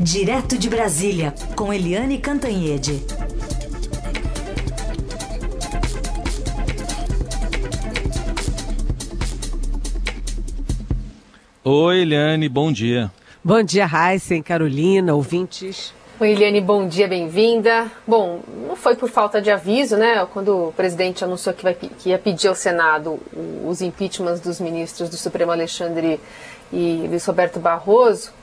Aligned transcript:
Direto 0.00 0.56
de 0.56 0.70
Brasília, 0.70 1.34
com 1.56 1.72
Eliane 1.72 2.18
Cantanhede. 2.18 3.04
Oi, 11.64 12.02
Eliane, 12.02 12.48
bom 12.48 12.70
dia. 12.70 13.10
Bom 13.42 13.60
dia, 13.60 13.88
Heisen, 13.92 14.40
Carolina, 14.40 15.14
ouvintes. 15.16 15.92
Oi, 16.20 16.30
Eliane, 16.30 16.60
bom 16.60 16.86
dia, 16.86 17.08
bem-vinda. 17.08 17.90
Bom, 18.06 18.40
não 18.68 18.76
foi 18.76 18.94
por 18.94 19.10
falta 19.10 19.42
de 19.42 19.50
aviso, 19.50 19.96
né? 19.96 20.24
Quando 20.32 20.68
o 20.68 20.72
presidente 20.72 21.24
anunciou 21.24 21.52
que, 21.52 21.64
vai, 21.64 21.74
que 21.74 22.10
ia 22.10 22.18
pedir 22.18 22.46
ao 22.46 22.54
Senado 22.54 23.18
os 23.66 23.82
impeachments 23.82 24.40
dos 24.40 24.60
ministros 24.60 25.10
do 25.10 25.16
Supremo 25.16 25.50
Alexandre 25.50 26.20
e 26.72 27.04
Luiz 27.08 27.26
Roberto 27.26 27.58
Barroso, 27.58 28.37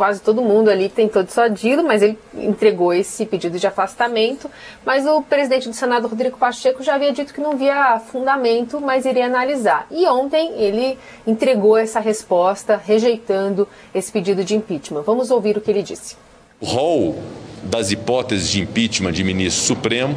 quase 0.00 0.22
todo 0.22 0.40
mundo 0.40 0.70
ali 0.70 0.88
tentou 0.88 1.22
dissuadi-lo, 1.22 1.84
mas 1.84 2.00
ele 2.00 2.18
entregou 2.34 2.90
esse 2.90 3.26
pedido 3.26 3.58
de 3.58 3.66
afastamento. 3.66 4.50
Mas 4.82 5.04
o 5.04 5.20
presidente 5.20 5.68
do 5.68 5.74
Senado, 5.74 6.08
Rodrigo 6.08 6.38
Pacheco, 6.38 6.82
já 6.82 6.94
havia 6.94 7.12
dito 7.12 7.34
que 7.34 7.40
não 7.42 7.54
via 7.54 8.00
fundamento, 8.00 8.80
mas 8.80 9.04
iria 9.04 9.26
analisar. 9.26 9.86
E 9.90 10.06
ontem 10.06 10.54
ele 10.56 10.96
entregou 11.26 11.76
essa 11.76 12.00
resposta, 12.00 12.80
rejeitando 12.82 13.68
esse 13.94 14.10
pedido 14.10 14.42
de 14.42 14.56
impeachment. 14.56 15.02
Vamos 15.02 15.30
ouvir 15.30 15.58
o 15.58 15.60
que 15.60 15.70
ele 15.70 15.82
disse. 15.82 16.16
O 16.58 16.64
rol 16.64 17.18
das 17.62 17.90
hipóteses 17.90 18.48
de 18.48 18.62
impeachment 18.62 19.12
de 19.12 19.22
ministro 19.22 19.66
supremo 19.66 20.16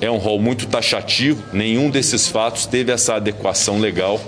é 0.00 0.08
um 0.08 0.18
rol 0.18 0.38
muito 0.38 0.68
taxativo. 0.68 1.42
Nenhum 1.52 1.90
desses 1.90 2.28
fatos 2.28 2.66
teve 2.66 2.92
essa 2.92 3.16
adequação 3.16 3.80
legal 3.80 4.20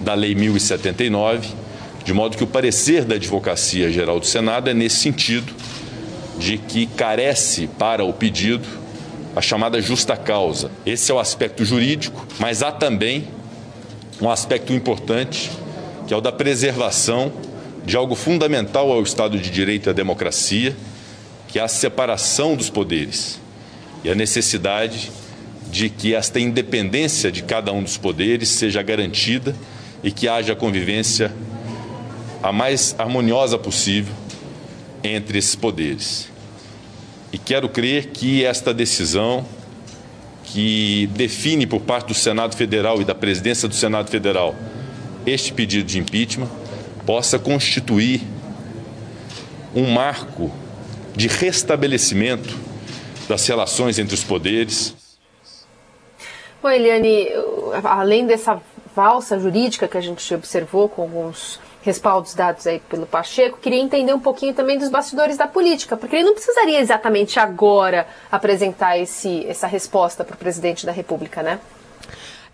da 0.00 0.12
Lei 0.12 0.34
1079 0.34 1.61
de 2.04 2.12
modo 2.12 2.36
que 2.36 2.44
o 2.44 2.46
parecer 2.46 3.04
da 3.04 3.14
Advocacia 3.14 3.90
Geral 3.90 4.18
do 4.18 4.26
Senado 4.26 4.68
é 4.68 4.74
nesse 4.74 4.96
sentido, 4.96 5.52
de 6.38 6.58
que 6.58 6.86
carece 6.86 7.66
para 7.66 8.04
o 8.04 8.12
pedido 8.12 8.66
a 9.36 9.40
chamada 9.40 9.80
justa 9.80 10.16
causa. 10.16 10.70
Esse 10.84 11.10
é 11.10 11.14
o 11.14 11.18
aspecto 11.18 11.64
jurídico, 11.64 12.26
mas 12.38 12.62
há 12.62 12.72
também 12.72 13.28
um 14.20 14.28
aspecto 14.28 14.72
importante, 14.72 15.50
que 16.06 16.12
é 16.12 16.16
o 16.16 16.20
da 16.20 16.32
preservação 16.32 17.32
de 17.84 17.96
algo 17.96 18.14
fundamental 18.14 18.90
ao 18.92 19.02
Estado 19.02 19.38
de 19.38 19.50
Direito 19.50 19.88
e 19.88 19.90
à 19.90 19.92
democracia, 19.92 20.76
que 21.48 21.58
é 21.58 21.62
a 21.62 21.68
separação 21.68 22.56
dos 22.56 22.70
poderes 22.70 23.40
e 24.04 24.10
a 24.10 24.14
necessidade 24.14 25.10
de 25.70 25.88
que 25.88 26.14
esta 26.14 26.38
independência 26.38 27.32
de 27.32 27.42
cada 27.42 27.72
um 27.72 27.82
dos 27.82 27.96
poderes 27.96 28.48
seja 28.48 28.82
garantida 28.82 29.54
e 30.02 30.10
que 30.10 30.28
haja 30.28 30.54
convivência 30.54 31.32
a 32.42 32.52
mais 32.52 32.94
harmoniosa 32.98 33.56
possível 33.56 34.14
entre 35.02 35.38
esses 35.38 35.54
poderes. 35.54 36.30
E 37.32 37.38
quero 37.38 37.68
crer 37.68 38.08
que 38.08 38.44
esta 38.44 38.74
decisão, 38.74 39.46
que 40.44 41.08
define 41.14 41.66
por 41.66 41.80
parte 41.80 42.08
do 42.08 42.14
Senado 42.14 42.56
Federal 42.56 43.00
e 43.00 43.04
da 43.04 43.14
presidência 43.14 43.68
do 43.68 43.74
Senado 43.74 44.10
Federal 44.10 44.54
este 45.24 45.52
pedido 45.52 45.84
de 45.84 45.98
impeachment, 45.98 46.48
possa 47.06 47.38
constituir 47.38 48.20
um 49.74 49.90
marco 49.90 50.50
de 51.14 51.28
restabelecimento 51.28 52.58
das 53.28 53.46
relações 53.46 53.98
entre 53.98 54.14
os 54.14 54.24
poderes. 54.24 54.94
Bom, 56.62 56.68
Eliane, 56.68 57.28
além 57.84 58.26
dessa 58.26 58.60
valsa 58.94 59.38
jurídica 59.38 59.88
que 59.88 59.96
a 59.96 60.00
gente 60.00 60.34
observou 60.34 60.88
com 60.88 61.02
alguns 61.02 61.58
respaldos 61.82 62.34
dados 62.34 62.66
aí 62.66 62.80
pelo 62.88 63.06
Pacheco, 63.06 63.58
queria 63.58 63.80
entender 63.80 64.14
um 64.14 64.20
pouquinho 64.20 64.54
também 64.54 64.78
dos 64.78 64.88
bastidores 64.88 65.36
da 65.36 65.46
política, 65.46 65.96
porque 65.96 66.16
ele 66.16 66.24
não 66.24 66.34
precisaria 66.34 66.80
exatamente 66.80 67.38
agora 67.38 68.06
apresentar 68.30 68.96
esse, 68.98 69.44
essa 69.46 69.66
resposta 69.66 70.24
para 70.24 70.34
o 70.34 70.38
presidente 70.38 70.86
da 70.86 70.92
República, 70.92 71.42
né? 71.42 71.60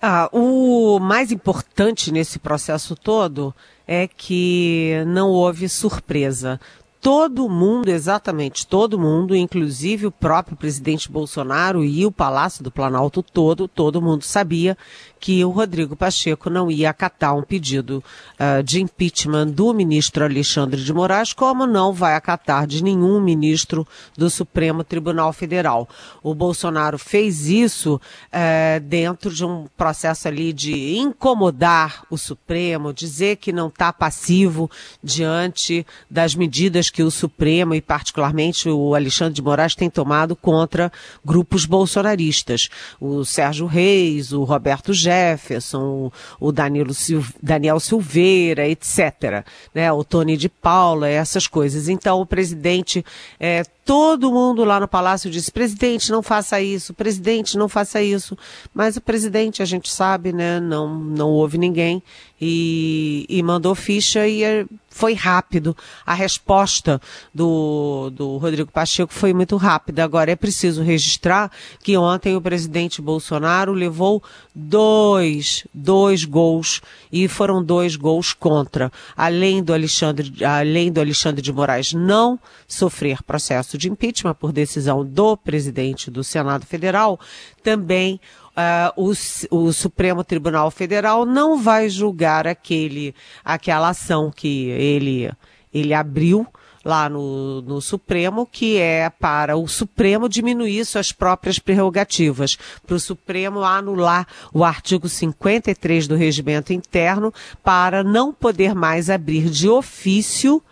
Ah, 0.00 0.28
o 0.32 0.98
mais 1.00 1.30
importante 1.30 2.12
nesse 2.12 2.38
processo 2.38 2.96
todo 2.96 3.54
é 3.86 4.06
que 4.06 5.02
não 5.06 5.28
houve 5.28 5.68
surpresa 5.68 6.60
todo 7.00 7.48
mundo, 7.48 7.88
exatamente 7.88 8.66
todo 8.66 8.98
mundo, 8.98 9.34
inclusive 9.34 10.06
o 10.06 10.10
próprio 10.12 10.56
presidente 10.56 11.10
Bolsonaro 11.10 11.84
e 11.84 12.04
o 12.04 12.12
Palácio 12.12 12.62
do 12.64 12.70
Planalto 12.70 13.22
todo, 13.22 13.68
todo 13.68 14.02
mundo 14.02 14.24
sabia 14.24 14.76
que 15.18 15.44
o 15.44 15.50
Rodrigo 15.50 15.96
Pacheco 15.96 16.48
não 16.48 16.70
ia 16.70 16.90
acatar 16.90 17.36
um 17.36 17.42
pedido 17.42 18.02
uh, 18.38 18.62
de 18.62 18.80
impeachment 18.80 19.48
do 19.48 19.72
ministro 19.74 20.24
Alexandre 20.24 20.82
de 20.82 20.92
Moraes, 20.92 21.32
como 21.32 21.66
não 21.66 21.92
vai 21.92 22.14
acatar 22.14 22.66
de 22.66 22.82
nenhum 22.82 23.20
ministro 23.20 23.86
do 24.16 24.30
Supremo 24.30 24.84
Tribunal 24.84 25.32
Federal. 25.32 25.88
O 26.22 26.34
Bolsonaro 26.34 26.98
fez 26.98 27.48
isso 27.48 27.96
uh, 27.96 28.80
dentro 28.80 29.32
de 29.32 29.44
um 29.44 29.66
processo 29.76 30.28
ali 30.28 30.52
de 30.52 30.96
incomodar 30.96 32.04
o 32.10 32.16
Supremo, 32.16 32.92
dizer 32.92 33.36
que 33.36 33.52
não 33.52 33.68
está 33.68 33.92
passivo 33.92 34.70
diante 35.02 35.86
das 36.10 36.34
medidas 36.34 36.90
que 36.90 37.02
o 37.02 37.10
Supremo 37.10 37.74
e 37.74 37.80
particularmente 37.80 38.68
o 38.68 38.94
Alexandre 38.94 39.34
de 39.34 39.42
Moraes 39.42 39.74
tem 39.74 39.90
tomado 39.90 40.36
contra 40.36 40.92
grupos 41.24 41.64
bolsonaristas. 41.64 42.68
O 43.00 43.24
Sérgio 43.24 43.66
Reis, 43.66 44.32
o 44.32 44.44
Roberto 44.44 44.92
Jefferson, 45.08 46.12
o 46.38 46.52
Danilo 46.52 46.92
Sil 46.92 47.24
Daniel 47.42 47.80
Silveira, 47.80 48.68
etc. 48.68 49.44
Né? 49.74 49.90
O 49.90 50.04
Tony 50.04 50.36
de 50.36 50.48
Paula, 50.48 51.08
essas 51.08 51.46
coisas. 51.46 51.88
Então, 51.88 52.20
o 52.20 52.26
presidente, 52.26 53.04
é, 53.40 53.62
todo 53.88 54.30
mundo 54.30 54.64
lá 54.64 54.78
no 54.78 54.86
palácio 54.86 55.30
disse: 55.30 55.50
presidente, 55.50 56.12
não 56.12 56.22
faça 56.22 56.60
isso, 56.60 56.92
presidente, 56.92 57.56
não 57.56 57.70
faça 57.70 58.02
isso. 58.02 58.36
Mas 58.74 58.98
o 58.98 59.00
presidente, 59.00 59.62
a 59.62 59.64
gente 59.64 59.90
sabe, 59.90 60.30
né? 60.30 60.60
Não, 60.60 60.94
não 60.94 61.30
houve 61.30 61.56
ninguém 61.56 62.02
e, 62.38 63.24
e 63.30 63.42
mandou 63.42 63.74
ficha 63.74 64.28
e 64.28 64.44
é, 64.44 64.66
foi 64.90 65.14
rápido. 65.14 65.76
A 66.04 66.12
resposta 66.12 67.00
do, 67.32 68.10
do 68.10 68.36
Rodrigo 68.36 68.70
Pacheco 68.70 69.12
foi 69.12 69.32
muito 69.32 69.56
rápida. 69.56 70.04
Agora 70.04 70.30
é 70.30 70.36
preciso 70.36 70.82
registrar 70.82 71.50
que 71.82 71.96
ontem 71.96 72.36
o 72.36 72.42
presidente 72.42 73.00
Bolsonaro 73.00 73.72
levou 73.72 74.22
dois, 74.54 75.66
dois 75.72 76.24
gols 76.24 76.82
e 77.10 77.26
foram 77.26 77.62
dois 77.64 77.96
gols 77.96 78.34
contra. 78.34 78.92
Além 79.16 79.62
do 79.62 79.72
Alexandre, 79.72 80.44
além 80.44 80.92
do 80.92 81.00
Alexandre 81.00 81.40
de 81.40 81.52
Moraes 81.52 81.94
não 81.94 82.38
sofrer 82.66 83.22
processo 83.22 83.77
de 83.78 83.88
impeachment 83.88 84.34
por 84.34 84.52
decisão 84.52 85.04
do 85.04 85.36
presidente 85.36 86.10
do 86.10 86.22
Senado 86.22 86.66
Federal, 86.66 87.18
também 87.62 88.20
uh, 88.58 88.92
o, 88.96 89.12
o, 89.56 89.72
Supremo 89.72 90.22
Tribunal 90.24 90.70
Federal 90.70 91.24
não 91.24 91.58
vai 91.58 91.88
julgar 91.88 92.46
aquele, 92.46 93.14
aquela 93.44 93.88
ação 93.88 94.30
que 94.30 94.68
ele, 94.68 95.30
ele 95.72 95.94
abriu 95.94 96.46
lá 96.84 97.08
no, 97.08 97.60
no 97.62 97.80
Supremo, 97.80 98.46
que 98.50 98.78
é 98.78 99.10
para 99.10 99.56
o 99.56 99.68
Supremo 99.68 100.28
diminuir 100.28 100.84
suas 100.84 101.12
próprias 101.12 101.58
prerrogativas, 101.58 102.56
para 102.86 102.96
o 102.96 103.00
Supremo 103.00 103.62
anular 103.62 104.26
o 104.52 104.64
artigo 104.64 105.08
53 105.08 106.08
do 106.08 106.16
regimento 106.16 106.72
interno 106.72 107.32
para 107.62 108.02
não 108.02 108.32
poder 108.32 108.74
mais 108.74 109.10
abrir 109.10 109.50
de 109.50 109.68
ofício 109.68 110.62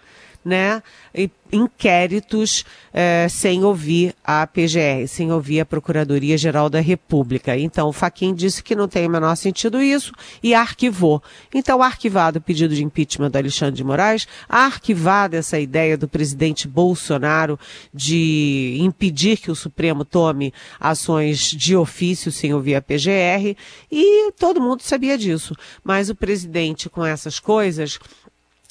né, 0.46 0.80
inquéritos 1.52 2.64
eh, 2.92 3.26
sem 3.28 3.64
ouvir 3.64 4.14
a 4.24 4.46
PGR, 4.46 5.08
sem 5.08 5.32
ouvir 5.32 5.60
a 5.60 5.66
Procuradoria-Geral 5.66 6.70
da 6.70 6.80
República. 6.80 7.56
Então, 7.56 7.88
o 7.88 7.92
Faquin 7.92 8.32
disse 8.32 8.62
que 8.62 8.76
não 8.76 8.86
tem 8.86 9.06
o 9.06 9.10
menor 9.10 9.34
sentido 9.36 9.82
isso 9.82 10.12
e 10.40 10.54
arquivou. 10.54 11.20
Então, 11.52 11.82
arquivado 11.82 12.38
o 12.38 12.42
pedido 12.42 12.74
de 12.74 12.84
impeachment 12.84 13.30
do 13.30 13.38
Alexandre 13.38 13.74
de 13.74 13.82
Moraes, 13.82 14.28
arquivada 14.48 15.36
essa 15.36 15.58
ideia 15.58 15.98
do 15.98 16.06
presidente 16.06 16.68
Bolsonaro 16.68 17.58
de 17.92 18.78
impedir 18.80 19.38
que 19.38 19.50
o 19.50 19.56
Supremo 19.56 20.04
tome 20.04 20.54
ações 20.78 21.50
de 21.50 21.74
ofício 21.74 22.30
sem 22.30 22.54
ouvir 22.54 22.76
a 22.76 22.82
PGR, 22.82 23.56
e 23.90 24.30
todo 24.32 24.60
mundo 24.60 24.82
sabia 24.82 25.18
disso. 25.18 25.54
Mas 25.82 26.08
o 26.08 26.14
presidente, 26.14 26.88
com 26.88 27.04
essas 27.04 27.40
coisas, 27.40 27.98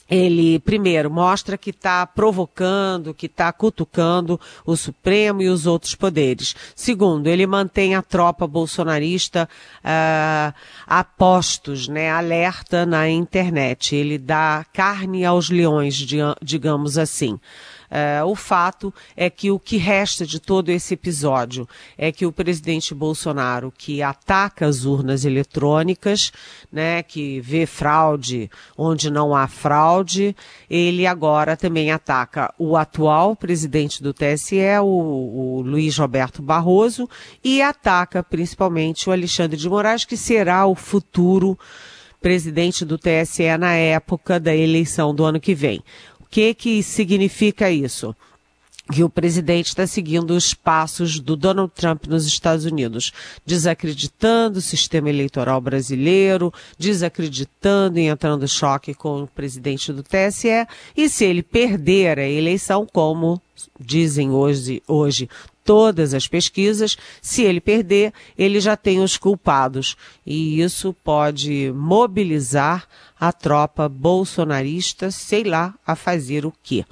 ele, 0.09 0.59
primeiro, 0.59 1.09
mostra 1.09 1.57
que 1.57 1.71
está 1.71 2.05
provocando, 2.05 3.13
que 3.13 3.25
está 3.25 3.51
cutucando 3.51 4.39
o 4.65 4.75
Supremo 4.75 5.41
e 5.41 5.49
os 5.49 5.65
outros 5.65 5.95
poderes. 5.95 6.55
Segundo, 6.75 7.27
ele 7.27 7.47
mantém 7.47 7.95
a 7.95 8.03
tropa 8.03 8.45
bolsonarista 8.45 9.49
uh, 9.79 10.53
a 10.85 11.03
postos, 11.03 11.87
né, 11.87 12.11
alerta 12.11 12.85
na 12.85 13.09
internet. 13.09 13.95
Ele 13.95 14.17
dá 14.17 14.65
carne 14.71 15.25
aos 15.25 15.49
leões, 15.49 15.95
digamos 16.41 16.97
assim. 16.97 17.39
Uh, 17.85 18.25
o 18.25 18.35
fato 18.35 18.93
é 19.15 19.29
que 19.29 19.51
o 19.51 19.59
que 19.59 19.77
resta 19.77 20.25
de 20.25 20.39
todo 20.39 20.69
esse 20.69 20.93
episódio 20.93 21.67
é 21.97 22.11
que 22.11 22.25
o 22.25 22.31
presidente 22.31 22.93
Bolsonaro, 22.93 23.71
que 23.75 24.01
ataca 24.01 24.65
as 24.65 24.85
urnas 24.85 25.25
eletrônicas, 25.25 26.31
né, 26.71 27.03
que 27.03 27.39
vê 27.41 27.65
fraude 27.65 28.49
onde 28.77 29.09
não 29.09 29.35
há 29.35 29.47
fraude, 29.47 30.35
ele 30.69 31.05
agora 31.05 31.55
também 31.55 31.91
ataca 31.91 32.53
o 32.57 32.75
atual 32.75 33.35
presidente 33.35 34.01
do 34.01 34.13
TSE, 34.13 34.59
o, 34.81 34.85
o 34.85 35.61
Luiz 35.61 35.97
Roberto 35.97 36.41
Barroso, 36.41 37.09
e 37.43 37.61
ataca 37.61 38.23
principalmente 38.23 39.09
o 39.09 39.11
Alexandre 39.11 39.57
de 39.57 39.69
Moraes, 39.69 40.05
que 40.05 40.17
será 40.17 40.65
o 40.65 40.75
futuro 40.75 41.57
presidente 42.25 42.83
do 42.83 42.97
TSE 42.97 43.55
na 43.59 43.73
época 43.73 44.39
da 44.39 44.55
eleição 44.55 45.13
do 45.13 45.23
ano 45.23 45.39
que 45.39 45.53
vem. 45.53 45.83
Que 46.35 46.53
que 46.53 46.83
significa 46.83 47.71
isso? 47.71 48.13
Que 48.91 49.03
o 49.03 49.09
presidente 49.09 49.67
está 49.67 49.87
seguindo 49.87 50.31
os 50.31 50.53
passos 50.53 51.19
do 51.19 51.35
Donald 51.35 51.71
Trump 51.73 52.05
nos 52.05 52.25
Estados 52.27 52.65
Unidos, 52.65 53.11
desacreditando 53.45 54.59
o 54.59 54.61
sistema 54.61 55.09
eleitoral 55.09 55.59
brasileiro, 55.59 56.53
desacreditando 56.77 57.99
e 57.99 58.03
entrando 58.03 58.45
em 58.45 58.47
choque 58.47 58.93
com 58.93 59.23
o 59.23 59.27
presidente 59.27 59.91
do 59.91 60.03
TSE, 60.03 60.67
e 60.95 61.09
se 61.09 61.25
ele 61.25 61.41
perder 61.41 62.19
a 62.19 62.29
eleição, 62.29 62.85
como 62.85 63.41
dizem 63.79 64.29
hoje, 64.29 64.83
hoje 64.87 65.29
todas 65.63 66.13
as 66.13 66.27
pesquisas, 66.27 66.95
se 67.21 67.41
ele 67.41 67.59
perder, 67.59 68.13
ele 68.37 68.59
já 68.59 68.77
tem 68.77 69.01
os 69.01 69.17
culpados. 69.17 69.97
E 70.23 70.61
isso 70.61 70.95
pode 71.03 71.73
mobilizar 71.75 72.87
a 73.19 73.33
tropa 73.33 73.89
bolsonarista, 73.89 75.09
sei 75.09 75.43
lá, 75.43 75.73
a 75.85 75.95
fazer 75.95 76.45
o 76.45 76.53
quê. 76.61 76.85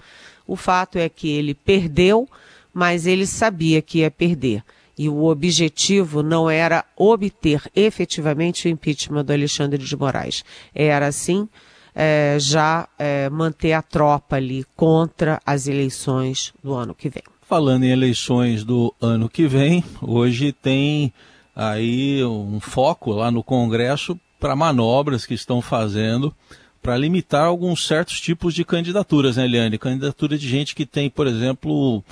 O 0.48 0.56
fato 0.56 0.98
é 0.98 1.07
que 1.10 1.30
ele 1.30 1.54
perdeu, 1.54 2.28
mas 2.74 3.06
ele 3.06 3.25
sabia 3.25 3.81
que 3.81 4.00
ia 4.00 4.12
perder. 4.12 4.63
E 4.98 5.10
o 5.10 5.25
objetivo 5.25 6.22
não 6.22 6.50
era 6.50 6.86
obter 6.95 7.62
efetivamente 7.75 8.68
o 8.68 8.69
impeachment 8.69 9.25
do 9.25 9.34
Alexandre 9.34 9.84
de 9.84 9.95
Moraes. 9.95 10.44
Era, 10.74 11.12
sim, 11.12 11.48
é, 11.95 12.38
já 12.40 12.88
é, 12.98 13.30
manter 13.30 13.74
a 13.74 13.81
tropa 13.81 14.36
ali 14.36 14.66
contra 14.75 15.42
as 15.45 15.68
eleições 15.68 16.54
do 16.63 16.74
ano 16.74 16.94
que 16.94 17.10
vem. 17.10 17.24
Falando 17.42 17.84
em 17.84 17.92
eleições 17.92 18.63
do 18.63 18.94
ano 19.01 19.30
que 19.30 19.48
vem, 19.48 19.84
hoje 20.01 20.51
tem 20.51 21.13
aí 21.56 22.24
um 22.24 22.60
foco 22.60 23.12
lá 23.12 23.30
no 23.30 23.44
Congresso 23.44 24.19
para 24.39 24.56
manobras 24.56 25.25
que 25.25 25.34
estão 25.34 25.62
fazendo 25.62 26.34
para 26.83 26.97
limitar 26.97 27.45
alguns 27.45 27.88
certos 27.88 28.19
tipos 28.19 28.53
de 28.53 28.65
candidaturas, 28.65 29.38
né, 29.38 29.45
Eliane? 29.45 29.77
Candidatura 29.77 30.38
de 30.38 30.47
gente 30.47 30.75
que 30.75 30.85
tem, 30.85 31.09
por 31.09 31.25
exemplo, 31.25 32.03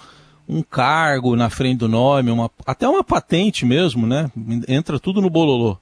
um 0.48 0.64
cargo 0.64 1.36
na 1.36 1.50
frente 1.50 1.80
do 1.80 1.90
nome, 1.90 2.32
uma, 2.32 2.50
até 2.66 2.88
uma 2.88 3.04
patente 3.04 3.66
mesmo, 3.66 4.08
né? 4.08 4.32
Entra 4.68 4.98
tudo 4.98 5.22
no 5.22 5.30
bololô. 5.30 5.78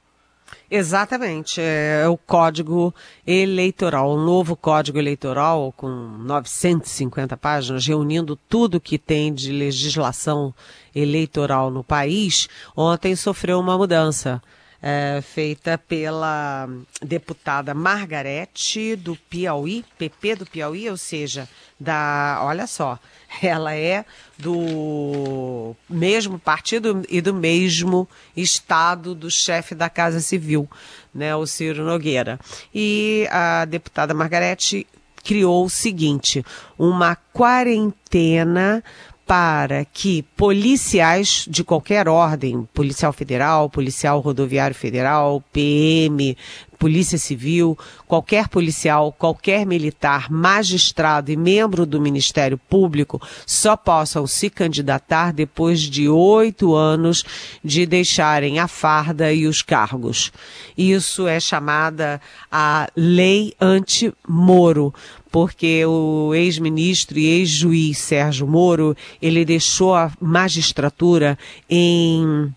Exatamente, 0.72 1.62
é 1.62 2.08
o 2.08 2.18
código 2.18 2.94
eleitoral, 3.26 4.16
um 4.16 4.24
novo 4.24 4.56
código 4.56 4.98
eleitoral 4.98 5.72
com 5.76 5.88
950 5.88 7.38
páginas, 7.38 7.86
reunindo 7.86 8.36
tudo 8.36 8.80
que 8.80 8.98
tem 8.98 9.34
de 9.34 9.52
legislação 9.52 10.54
eleitoral 10.96 11.70
no 11.70 11.84
país, 11.84 12.48
ontem 12.76 13.16
sofreu 13.16 13.60
uma 13.60 13.78
mudança 13.78 14.42
é, 14.82 15.22
feita 15.22 15.78
pela 15.78 16.70
deputada 17.02 17.74
Margarete 17.74 18.96
do 18.96 19.16
Piauí, 19.16 19.84
PP 19.98 20.36
do 20.36 20.46
Piauí, 20.46 20.90
ou 20.90 20.98
seja, 20.98 21.48
da, 21.80 22.40
olha 22.44 22.66
só, 22.66 22.98
ela 23.42 23.76
é 23.76 24.06
do 24.38 25.76
mesmo 25.90 26.40
partido 26.40 27.04
e 27.10 27.22
do 27.22 27.34
mesmo 27.34 28.08
estado 28.36 29.14
do 29.14 29.30
chefe 29.30 29.76
da 29.76 29.90
Casa 29.90 30.20
Civil, 30.20 30.70
né, 31.14 31.36
o 31.36 31.46
Ciro 31.46 31.84
Nogueira. 31.84 32.40
E 32.74 33.28
a 33.32 33.66
deputada 33.66 34.14
Margarete 34.14 34.88
criou 35.24 35.66
o 35.66 35.70
seguinte, 35.70 36.46
uma 36.78 37.16
quarentena 37.16 38.84
para 39.30 39.86
que 39.86 40.24
policiais 40.36 41.46
de 41.48 41.64
qualquer 41.64 42.08
ordem, 42.08 42.68
policial 42.74 43.14
federal, 43.14 43.70
policial 43.70 44.20
rodoviário 44.22 44.76
federal, 44.76 45.44
PM, 45.54 46.36
Polícia 46.80 47.18
Civil, 47.18 47.78
qualquer 48.08 48.48
policial, 48.48 49.12
qualquer 49.12 49.66
militar, 49.66 50.32
magistrado 50.32 51.30
e 51.30 51.36
membro 51.36 51.86
do 51.86 52.00
Ministério 52.00 52.58
Público 52.58 53.22
só 53.46 53.76
possam 53.76 54.26
se 54.26 54.50
candidatar 54.50 55.34
depois 55.34 55.82
de 55.82 56.08
oito 56.08 56.74
anos 56.74 57.26
de 57.62 57.86
deixarem 57.86 58.60
a 58.60 58.68
farda 58.68 59.34
e 59.34 59.46
os 59.46 59.62
cargos. 59.62 60.32
Isso 60.78 61.28
é 61.28 61.38
chamada 61.38 62.22
a 62.50 62.90
Lei 62.96 63.54
Anti-Moro, 63.60 64.94
porque 65.30 65.86
o 65.86 66.34
ex-ministro 66.34 67.20
e 67.20 67.26
ex-juiz 67.26 67.98
Sérgio 67.98 68.48
Moro, 68.48 68.96
ele 69.22 69.44
deixou 69.44 69.94
a 69.94 70.12
magistratura 70.22 71.38
em 71.70 72.54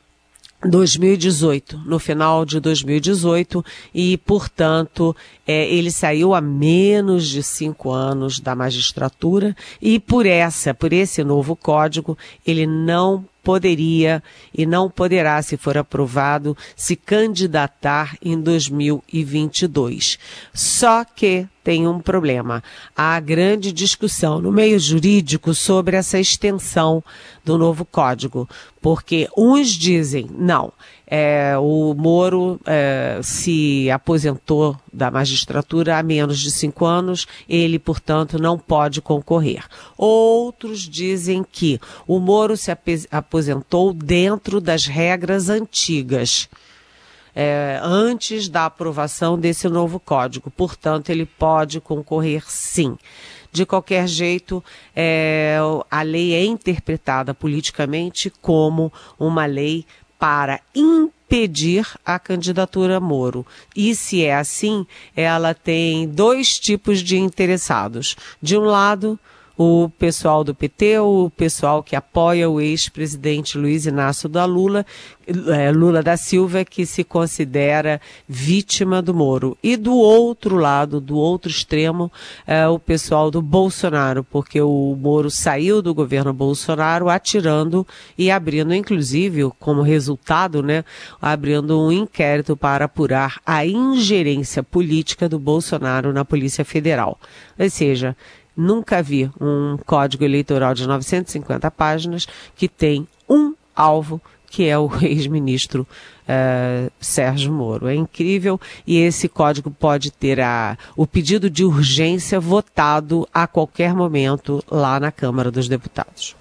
2018, 0.64 1.79
no 1.85 1.99
final 1.99 2.44
de 2.44 2.61
2018, 2.61 3.64
e, 3.93 4.17
portanto, 4.19 5.14
é, 5.47 5.69
ele 5.69 5.91
saiu 5.91 6.35
há 6.35 6.41
menos 6.41 7.26
de 7.26 7.43
cinco 7.43 7.91
anos 7.91 8.38
da 8.38 8.55
magistratura 8.55 9.56
e 9.81 9.99
por 9.99 10.25
essa, 10.25 10.73
por 10.73 10.93
esse 10.93 11.25
novo 11.25 11.56
código, 11.56 12.17
ele 12.47 12.67
não 12.67 13.25
poderia 13.43 14.23
e 14.56 14.65
não 14.65 14.89
poderá, 14.91 15.41
se 15.43 15.56
for 15.56 15.77
aprovado, 15.77 16.56
se 16.77 16.97
candidatar 16.97 18.17
em 18.23 18.41
2022. 18.41 20.19
Só 20.55 21.05
que 21.05 21.47
tem 21.62 21.87
um 21.87 22.00
problema. 22.00 22.62
Há 22.97 23.19
grande 23.21 23.73
discussão 23.73 24.41
no 24.41 24.50
meio 24.50 24.79
jurídico 24.79 25.55
sobre 25.55 25.97
essa 25.97 26.19
extensão 26.19 27.03
do 27.44 27.56
novo 27.56 27.85
código, 27.85 28.49
porque 28.81 29.29
uns 29.37 29.69
dizem, 29.71 30.29
não, 30.37 30.73
é, 31.06 31.56
o 31.59 31.95
Moro 31.95 32.61
é, 32.67 33.21
se 33.23 33.91
aposentou 33.91 34.77
da 34.93 35.11
magistratura 35.11 35.99
há 35.99 36.03
menos 36.03 36.39
de 36.39 36.50
cinco 36.50 36.85
anos, 36.85 37.27
ele, 37.49 37.79
portanto, 37.79 38.39
não 38.39 38.59
pode 38.59 39.00
concorrer. 39.00 39.65
Outros 39.97 40.81
dizem 40.81 41.44
que 41.50 41.81
o 42.06 42.19
Moro 42.19 42.56
se 42.56 42.71
aposentou 43.11 43.93
dentro 43.93 44.61
das 44.61 44.87
regras 44.87 45.49
antigas. 45.49 46.49
É, 47.35 47.81
antes 47.83 48.47
da 48.47 48.67
aprovação 48.67 49.39
desse 49.39 49.67
novo 49.67 49.99
código. 49.99 50.50
Portanto, 50.50 51.09
ele 51.09 51.25
pode 51.25 51.81
concorrer 51.81 52.45
sim. 52.47 52.99
De 53.50 53.67
qualquer 53.67 54.06
jeito, 54.06 54.65
é, 54.97 55.59
a 55.91 56.03
lei 56.03 56.35
é 56.35 56.45
interpretada 56.45 57.35
politicamente 57.35 58.31
como 58.40 58.93
uma 59.19 59.45
lei 59.45 59.87
para 60.23 60.61
impedir 60.73 61.85
a 62.07 62.17
candidatura 62.17 63.00
Moro. 63.00 63.45
E 63.75 63.93
se 63.93 64.25
é 64.25 64.37
assim, 64.37 64.87
ela 65.17 65.52
tem 65.52 66.07
dois 66.07 66.61
tipos 66.61 67.02
de 67.02 67.19
interessados. 67.19 68.14
De 68.41 68.57
um 68.57 68.61
lado, 68.61 69.19
o 69.56 69.90
pessoal 69.99 70.42
do 70.42 70.54
PT, 70.54 70.99
o 70.99 71.30
pessoal 71.37 71.82
que 71.82 71.94
apoia 71.94 72.49
o 72.49 72.61
ex-presidente 72.61 73.59
Luiz 73.59 73.87
Inácio 73.87 74.28
da 74.28 74.44
Lula, 74.44 74.85
é, 75.26 75.71
Lula 75.71 76.02
da 76.02 76.16
Silva, 76.16 76.64
que 76.64 76.85
se 76.85 77.04
considera 77.04 78.00
vítima 78.28 79.00
do 79.00 79.14
Moro. 79.14 79.56
E 79.62 79.76
do 79.76 79.94
outro 79.94 80.56
lado, 80.56 81.00
do 81.00 81.16
outro 81.16 81.50
extremo, 81.50 82.11
é 82.47 82.66
o 82.66 82.78
pessoal 82.78 83.30
do 83.30 83.40
Bolsonaro, 83.40 84.25
porque 84.25 84.61
o 84.61 84.97
Moro 84.99 85.30
saiu 85.30 85.82
do 85.82 85.94
governo 85.94 86.32
Bolsonaro 86.32 87.09
atirando 87.09 87.87
e 88.16 88.30
abrindo, 88.30 88.75
inclusive, 88.75 89.50
como 89.59 89.82
resultado, 89.82 90.62
né, 90.62 90.85
abrindo 91.21 91.80
um 91.80 91.92
inquérito 91.92 92.56
para 92.56 92.87
apurar 92.87 93.40
a 93.47 93.64
ingerência 93.66 94.62
política 94.62 95.28
do 95.28 95.38
Bolsonaro 95.38 96.12
na 96.12 96.25
Polícia 96.25 96.64
Federal. 96.64 97.18
Ou 97.59 97.71
seja, 97.71 98.16
Nunca 98.56 99.02
vi 99.02 99.30
um 99.40 99.78
código 99.87 100.25
eleitoral 100.25 100.75
de 100.75 100.87
950 100.87 101.71
páginas 101.71 102.26
que 102.54 102.68
tem 102.68 103.06
um 103.28 103.54
alvo 103.75 104.21
que 104.50 104.68
é 104.68 104.78
o 104.78 104.90
ex-ministro 105.02 105.87
uh, 106.28 106.92
Sérgio 107.00 107.50
Moro. 107.50 107.88
É 107.88 107.94
incrível 107.94 108.61
e 108.87 108.99
esse 108.99 109.28
código 109.28 109.71
pode 109.71 110.11
ter 110.11 110.40
a, 110.40 110.76
o 110.94 111.06
pedido 111.06 111.49
de 111.49 111.64
urgência 111.64 112.38
votado 112.38 113.26
a 113.32 113.47
qualquer 113.47 113.94
momento 113.94 114.62
lá 114.71 115.00
na 115.00 115.11
Câmara 115.11 115.50
dos 115.50 115.68
Deputados. 115.68 116.37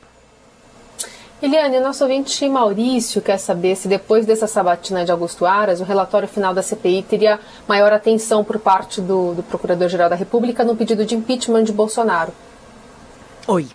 Eliane, 1.42 1.80
nosso 1.80 2.04
ouvinte 2.04 2.48
Maurício 2.48 3.20
quer 3.20 3.40
saber 3.40 3.76
se 3.76 3.88
depois 3.88 4.28
dessa 4.28 4.46
sabatina 4.46 5.04
de 5.04 5.12
Augusto 5.12 5.44
Aras, 5.44 5.82
o 5.82 5.84
relatório 5.84 6.28
final 6.28 6.54
da 6.54 6.62
CPI 6.62 7.02
teria 7.02 7.40
maior 7.68 7.92
atenção 7.92 8.44
por 8.44 8.60
parte 8.60 9.02
do, 9.02 9.34
do 9.34 9.42
Procurador-Geral 9.42 10.08
da 10.08 10.16
República 10.16 10.64
no 10.64 10.76
pedido 10.76 11.04
de 11.04 11.16
impeachment 11.16 11.64
de 11.64 11.72
Bolsonaro. 11.72 12.32
Oi. 13.48 13.68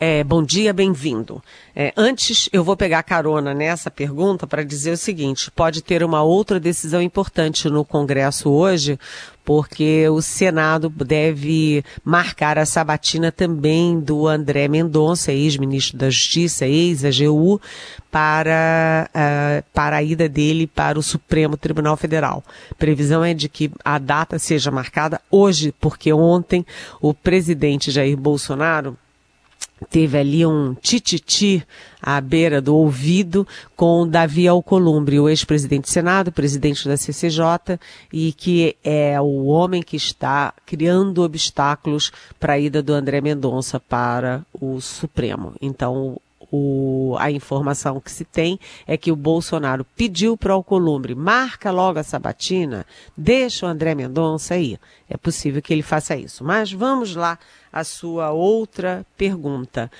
É, 0.00 0.24
bom 0.24 0.42
dia, 0.42 0.72
bem-vindo. 0.72 1.40
É, 1.74 1.92
antes, 1.96 2.48
eu 2.52 2.64
vou 2.64 2.76
pegar 2.76 3.02
carona 3.04 3.54
nessa 3.54 3.92
pergunta 3.92 4.44
para 4.44 4.64
dizer 4.64 4.90
o 4.90 4.96
seguinte: 4.96 5.50
pode 5.52 5.82
ter 5.82 6.02
uma 6.02 6.22
outra 6.22 6.58
decisão 6.58 7.00
importante 7.00 7.68
no 7.68 7.84
Congresso 7.84 8.50
hoje, 8.50 8.98
porque 9.44 10.08
o 10.08 10.20
Senado 10.20 10.88
deve 10.88 11.84
marcar 12.04 12.58
a 12.58 12.66
sabatina 12.66 13.30
também 13.30 14.00
do 14.00 14.26
André 14.26 14.66
Mendonça, 14.66 15.32
ex-ministro 15.32 15.96
da 15.96 16.10
Justiça, 16.10 16.66
ex-AGU, 16.66 17.60
para, 18.10 19.08
uh, 19.14 19.64
para 19.72 19.96
a 19.96 20.02
ida 20.02 20.28
dele 20.28 20.66
para 20.66 20.98
o 20.98 21.02
Supremo 21.02 21.56
Tribunal 21.56 21.96
Federal. 21.96 22.42
Previsão 22.76 23.24
é 23.24 23.32
de 23.32 23.48
que 23.48 23.70
a 23.84 23.98
data 23.98 24.40
seja 24.40 24.72
marcada 24.72 25.20
hoje, 25.30 25.72
porque 25.80 26.12
ontem 26.12 26.66
o 27.00 27.14
presidente 27.14 27.92
Jair 27.92 28.16
Bolsonaro 28.16 28.98
teve 29.88 30.18
ali 30.18 30.44
um 30.44 30.74
tititi 30.74 31.64
à 32.00 32.20
beira 32.20 32.60
do 32.60 32.76
ouvido 32.76 33.46
com 33.76 34.06
Davi 34.06 34.46
Alcolumbre, 34.46 35.18
o 35.18 35.28
ex-presidente 35.28 35.84
do 35.84 35.90
Senado, 35.90 36.32
presidente 36.32 36.86
da 36.86 36.96
CCJ, 36.96 37.78
e 38.12 38.32
que 38.32 38.76
é 38.84 39.20
o 39.20 39.46
homem 39.46 39.82
que 39.82 39.96
está 39.96 40.52
criando 40.66 41.22
obstáculos 41.22 42.12
para 42.38 42.54
a 42.54 42.58
ida 42.58 42.82
do 42.82 42.92
André 42.92 43.20
Mendonça 43.20 43.80
para 43.80 44.44
o 44.52 44.80
Supremo. 44.80 45.54
Então, 45.60 46.18
o, 46.56 47.16
a 47.18 47.32
informação 47.32 48.00
que 48.00 48.10
se 48.10 48.24
tem 48.24 48.60
é 48.86 48.96
que 48.96 49.10
o 49.10 49.16
Bolsonaro 49.16 49.84
pediu 49.96 50.36
para 50.36 50.52
o 50.52 50.56
Alcolumbre, 50.56 51.14
marca 51.14 51.72
logo 51.72 51.98
a 51.98 52.04
sabatina, 52.04 52.86
deixa 53.16 53.66
o 53.66 53.68
André 53.68 53.94
Mendonça 53.94 54.54
aí. 54.54 54.78
É 55.08 55.16
possível 55.16 55.60
que 55.60 55.72
ele 55.72 55.82
faça 55.82 56.16
isso. 56.16 56.44
Mas 56.44 56.72
vamos 56.72 57.16
lá 57.16 57.38
à 57.72 57.82
sua 57.82 58.30
outra 58.30 59.04
pergunta. 59.16 59.90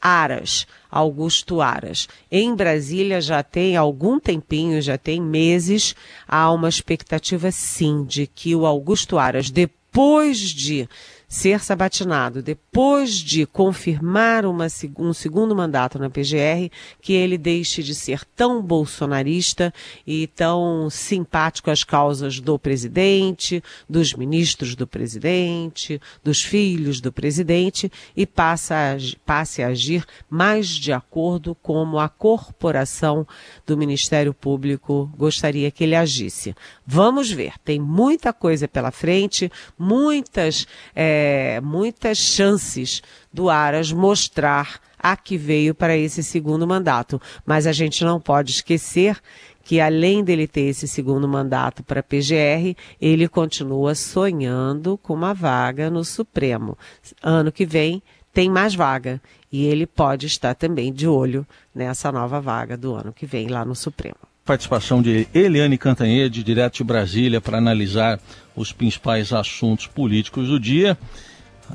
Aras, 0.00 0.66
Augusto 0.88 1.60
Aras. 1.60 2.06
Em 2.30 2.54
Brasília 2.54 3.20
já 3.20 3.42
tem 3.42 3.76
algum 3.76 4.20
tempinho, 4.20 4.80
já 4.80 4.96
tem 4.96 5.20
meses, 5.20 5.96
há 6.28 6.52
uma 6.52 6.68
expectativa 6.68 7.50
sim 7.50 8.04
de 8.04 8.28
que 8.28 8.54
o 8.54 8.64
Augusto 8.64 9.18
Aras, 9.18 9.50
depois 9.50 10.38
de 10.38 10.88
ser 11.28 11.60
sabatinado 11.60 12.42
depois 12.42 13.14
de 13.14 13.46
confirmar 13.46 14.46
uma, 14.46 14.66
um 14.98 15.12
segundo 15.12 15.56
mandato 15.56 15.98
na 15.98 16.08
PGR, 16.08 16.70
que 17.00 17.12
ele 17.12 17.36
deixe 17.36 17.82
de 17.82 17.94
ser 17.94 18.24
tão 18.36 18.62
bolsonarista 18.62 19.72
e 20.06 20.26
tão 20.28 20.88
simpático 20.88 21.70
às 21.70 21.82
causas 21.82 22.40
do 22.40 22.58
presidente, 22.58 23.62
dos 23.88 24.14
ministros 24.14 24.74
do 24.74 24.86
presidente, 24.86 26.00
dos 26.22 26.42
filhos 26.42 27.00
do 27.00 27.12
presidente 27.12 27.90
e 28.16 28.24
passe 28.26 28.72
a, 28.72 28.96
passe 29.24 29.62
a 29.62 29.68
agir 29.68 30.04
mais 30.30 30.68
de 30.68 30.92
acordo 30.92 31.54
como 31.54 31.98
a 31.98 32.08
corporação 32.08 33.26
do 33.66 33.76
Ministério 33.76 34.32
Público 34.32 35.10
gostaria 35.16 35.70
que 35.70 35.84
ele 35.84 35.96
agisse. 35.96 36.54
Vamos 36.88 37.32
ver, 37.32 37.54
tem 37.64 37.80
muita 37.80 38.32
coisa 38.32 38.68
pela 38.68 38.92
frente, 38.92 39.50
muitas. 39.76 40.68
É, 40.94 41.60
muitas 41.60 42.16
chances 42.16 43.02
do 43.32 43.50
Aras 43.50 43.90
mostrar 43.90 44.80
a 44.96 45.16
que 45.16 45.36
veio 45.36 45.74
para 45.74 45.96
esse 45.96 46.22
segundo 46.22 46.64
mandato. 46.64 47.20
Mas 47.44 47.66
a 47.66 47.72
gente 47.72 48.04
não 48.04 48.20
pode 48.20 48.52
esquecer 48.52 49.20
que 49.64 49.80
além 49.80 50.22
dele 50.22 50.46
ter 50.46 50.62
esse 50.62 50.86
segundo 50.86 51.26
mandato 51.26 51.82
para 51.82 52.04
PGR, 52.04 52.76
ele 53.00 53.26
continua 53.26 53.96
sonhando 53.96 54.96
com 54.96 55.12
uma 55.12 55.34
vaga 55.34 55.90
no 55.90 56.04
Supremo. 56.04 56.78
Ano 57.20 57.50
que 57.50 57.66
vem 57.66 58.00
tem 58.32 58.48
mais 58.48 58.76
vaga 58.76 59.20
e 59.50 59.66
ele 59.66 59.88
pode 59.88 60.26
estar 60.26 60.54
também 60.54 60.92
de 60.92 61.08
olho 61.08 61.44
nessa 61.74 62.12
nova 62.12 62.40
vaga 62.40 62.76
do 62.76 62.94
ano 62.94 63.12
que 63.12 63.26
vem 63.26 63.48
lá 63.48 63.64
no 63.64 63.74
Supremo 63.74 64.35
participação 64.46 65.02
de 65.02 65.26
Eliane 65.34 65.76
Cantanhede, 65.76 66.44
direto 66.44 66.76
de 66.76 66.84
Brasília, 66.84 67.40
para 67.40 67.58
analisar 67.58 68.20
os 68.54 68.72
principais 68.72 69.32
assuntos 69.32 69.88
políticos 69.88 70.48
do 70.48 70.58
dia. 70.58 70.96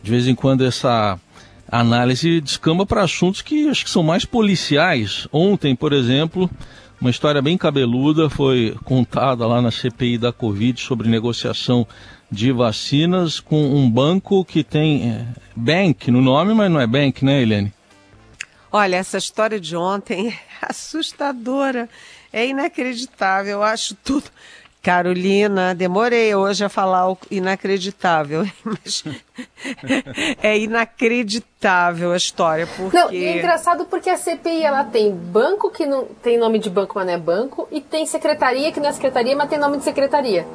De 0.02 0.10
vez 0.10 0.26
em 0.26 0.34
quando 0.34 0.66
essa 0.66 1.20
análise 1.70 2.40
descamba 2.40 2.86
para 2.86 3.04
assuntos 3.04 3.42
que 3.42 3.68
acho 3.68 3.84
que 3.84 3.92
são 3.92 4.02
mais 4.02 4.24
policiais. 4.24 5.28
Ontem, 5.32 5.76
por 5.76 5.92
exemplo, 5.92 6.50
uma 7.00 7.10
história 7.10 7.42
bem 7.42 7.58
cabeluda 7.58 8.30
foi 8.30 8.76
contada 8.86 9.46
lá 9.46 9.62
na 9.62 9.70
CPI 9.70 10.18
da 10.18 10.32
Covid 10.32 10.80
sobre 10.80 11.10
negociação 11.10 11.86
de 12.32 12.54
vacinas 12.54 13.42
com 13.42 13.76
um 13.76 13.90
banco 13.90 14.46
que 14.46 14.64
tem 14.64 15.12
é, 15.12 15.26
bank 15.54 16.10
no 16.10 16.22
nome, 16.22 16.54
mas 16.54 16.72
não 16.72 16.80
é 16.80 16.88
bank, 16.88 17.26
né, 17.26 17.42
Eliane? 17.42 17.74
Olha, 18.72 18.96
essa 18.96 19.18
história 19.18 19.60
de 19.60 19.76
ontem 19.76 20.30
é 20.62 20.66
assustadora. 20.70 21.90
É 22.32 22.46
inacreditável, 22.46 23.54
eu 23.54 23.64
acho 23.64 23.96
tudo. 23.96 24.30
Carolina, 24.82 25.76
demorei 25.76 26.34
hoje 26.34 26.66
a 26.66 26.70
falar 26.70 27.12
o 27.12 27.18
inacreditável, 27.30 28.44
mas 28.66 29.04
é 30.42 30.58
inacreditável 30.58 32.12
a 32.12 32.18
história, 32.18 32.68
porque... 32.76 32.98
Não, 32.98 33.12
e 33.12 33.24
é 33.24 33.38
engraçado 33.38 33.86
porque 33.86 34.10
a 34.10 34.18
CPI, 34.18 34.64
ela 34.64 34.84
tem 34.84 35.12
banco 35.14 35.70
que 35.70 35.86
não 35.86 36.06
tem 36.06 36.36
nome 36.36 36.58
de 36.58 36.68
banco, 36.68 36.94
mas 36.96 37.06
não 37.06 37.14
é 37.14 37.18
banco, 37.18 37.68
e 37.72 37.80
tem 37.80 38.08
secretaria 38.08 38.72
que 38.72 38.80
não 38.80 38.90
é 38.90 38.92
secretaria, 38.92 39.36
mas 39.36 39.50
tem 39.50 39.60
nome 39.60 39.78
de 39.78 39.84
secretaria. 39.84 40.48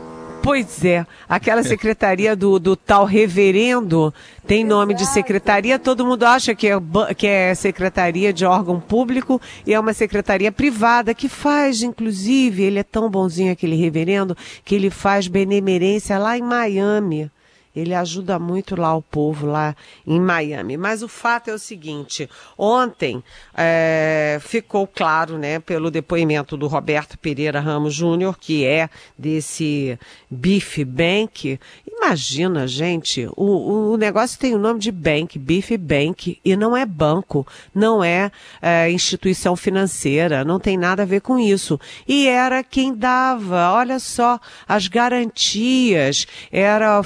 Pois 0.47 0.85
é, 0.85 1.05
aquela 1.29 1.65
secretaria 1.65 2.37
do, 2.37 2.61
do 2.61 2.77
tal 2.77 3.05
reverendo 3.05 4.15
tem 4.47 4.63
nome 4.63 4.95
de 4.95 5.05
secretaria, 5.05 5.77
todo 5.77 6.07
mundo 6.07 6.23
acha 6.23 6.55
que 6.55 6.69
é, 6.69 6.75
que 7.17 7.27
é 7.27 7.53
secretaria 7.53 8.33
de 8.33 8.45
órgão 8.45 8.79
público 8.79 9.43
e 9.67 9.75
é 9.75 9.81
uma 9.81 9.93
secretaria 9.93 10.53
privada 10.53 11.13
que 11.13 11.29
faz, 11.29 11.83
inclusive, 11.83 12.63
ele 12.63 12.79
é 12.79 12.85
tão 12.85 13.11
bonzinho 13.11 13.51
aquele 13.51 13.75
reverendo, 13.75 14.37
que 14.65 14.77
ele 14.77 14.89
faz 14.89 15.27
benemerência 15.27 16.17
lá 16.17 16.39
em 16.39 16.43
Miami. 16.43 17.29
Ele 17.77 17.95
ajuda 17.95 18.39
muito 18.39 18.75
lá 18.75 18.97
o 18.97 19.03
povo, 19.03 19.47
lá 19.47 19.77
em 20.07 20.19
Miami. 20.19 20.79
Mas 20.79 21.03
o 21.03 21.09
fato 21.09 21.51
é 21.51 21.53
o 21.53 21.59
seguinte: 21.59 22.29
ontem 22.57 23.23
é, 23.55 24.39
ficou 24.41 24.87
claro, 24.87 25.37
né, 25.37 25.61
pelo 25.61 25.91
depoimento 25.91 26.57
do 26.57 26.67
Roberto 26.67 27.19
Pereira 27.19 27.61
Ramos 27.61 27.95
Júnior, 27.95 28.39
que 28.39 28.65
é 28.65 28.89
desse 29.19 29.99
Beef 30.31 30.79
Bank. 30.85 31.61
Imagina, 31.87 32.67
gente, 32.67 33.29
o, 33.37 33.93
o 33.93 33.97
negócio 33.97 34.39
tem 34.39 34.55
o 34.55 34.59
nome 34.59 34.81
de 34.81 34.93
Bank, 34.93 35.39
Beef 35.39 35.71
Bank, 35.79 36.39
e 36.45 36.57
não 36.57 36.77
é 36.77 36.85
banco, 36.85 37.47
não 37.75 38.03
é, 38.03 38.31
é 38.61 38.91
instituição 38.91 39.57
financeira, 39.57 40.45
não 40.45 40.61
tem 40.61 40.77
nada 40.77 41.03
a 41.03 41.07
ver 41.07 41.21
com 41.21 41.39
isso. 41.39 41.81
E 42.07 42.29
era 42.29 42.63
quem 42.63 42.95
dava, 42.95 43.73
olha 43.73 43.99
só, 43.99 44.39
as 44.69 44.89
garantias, 44.89 46.27
era 46.53 47.01
o 47.01 47.03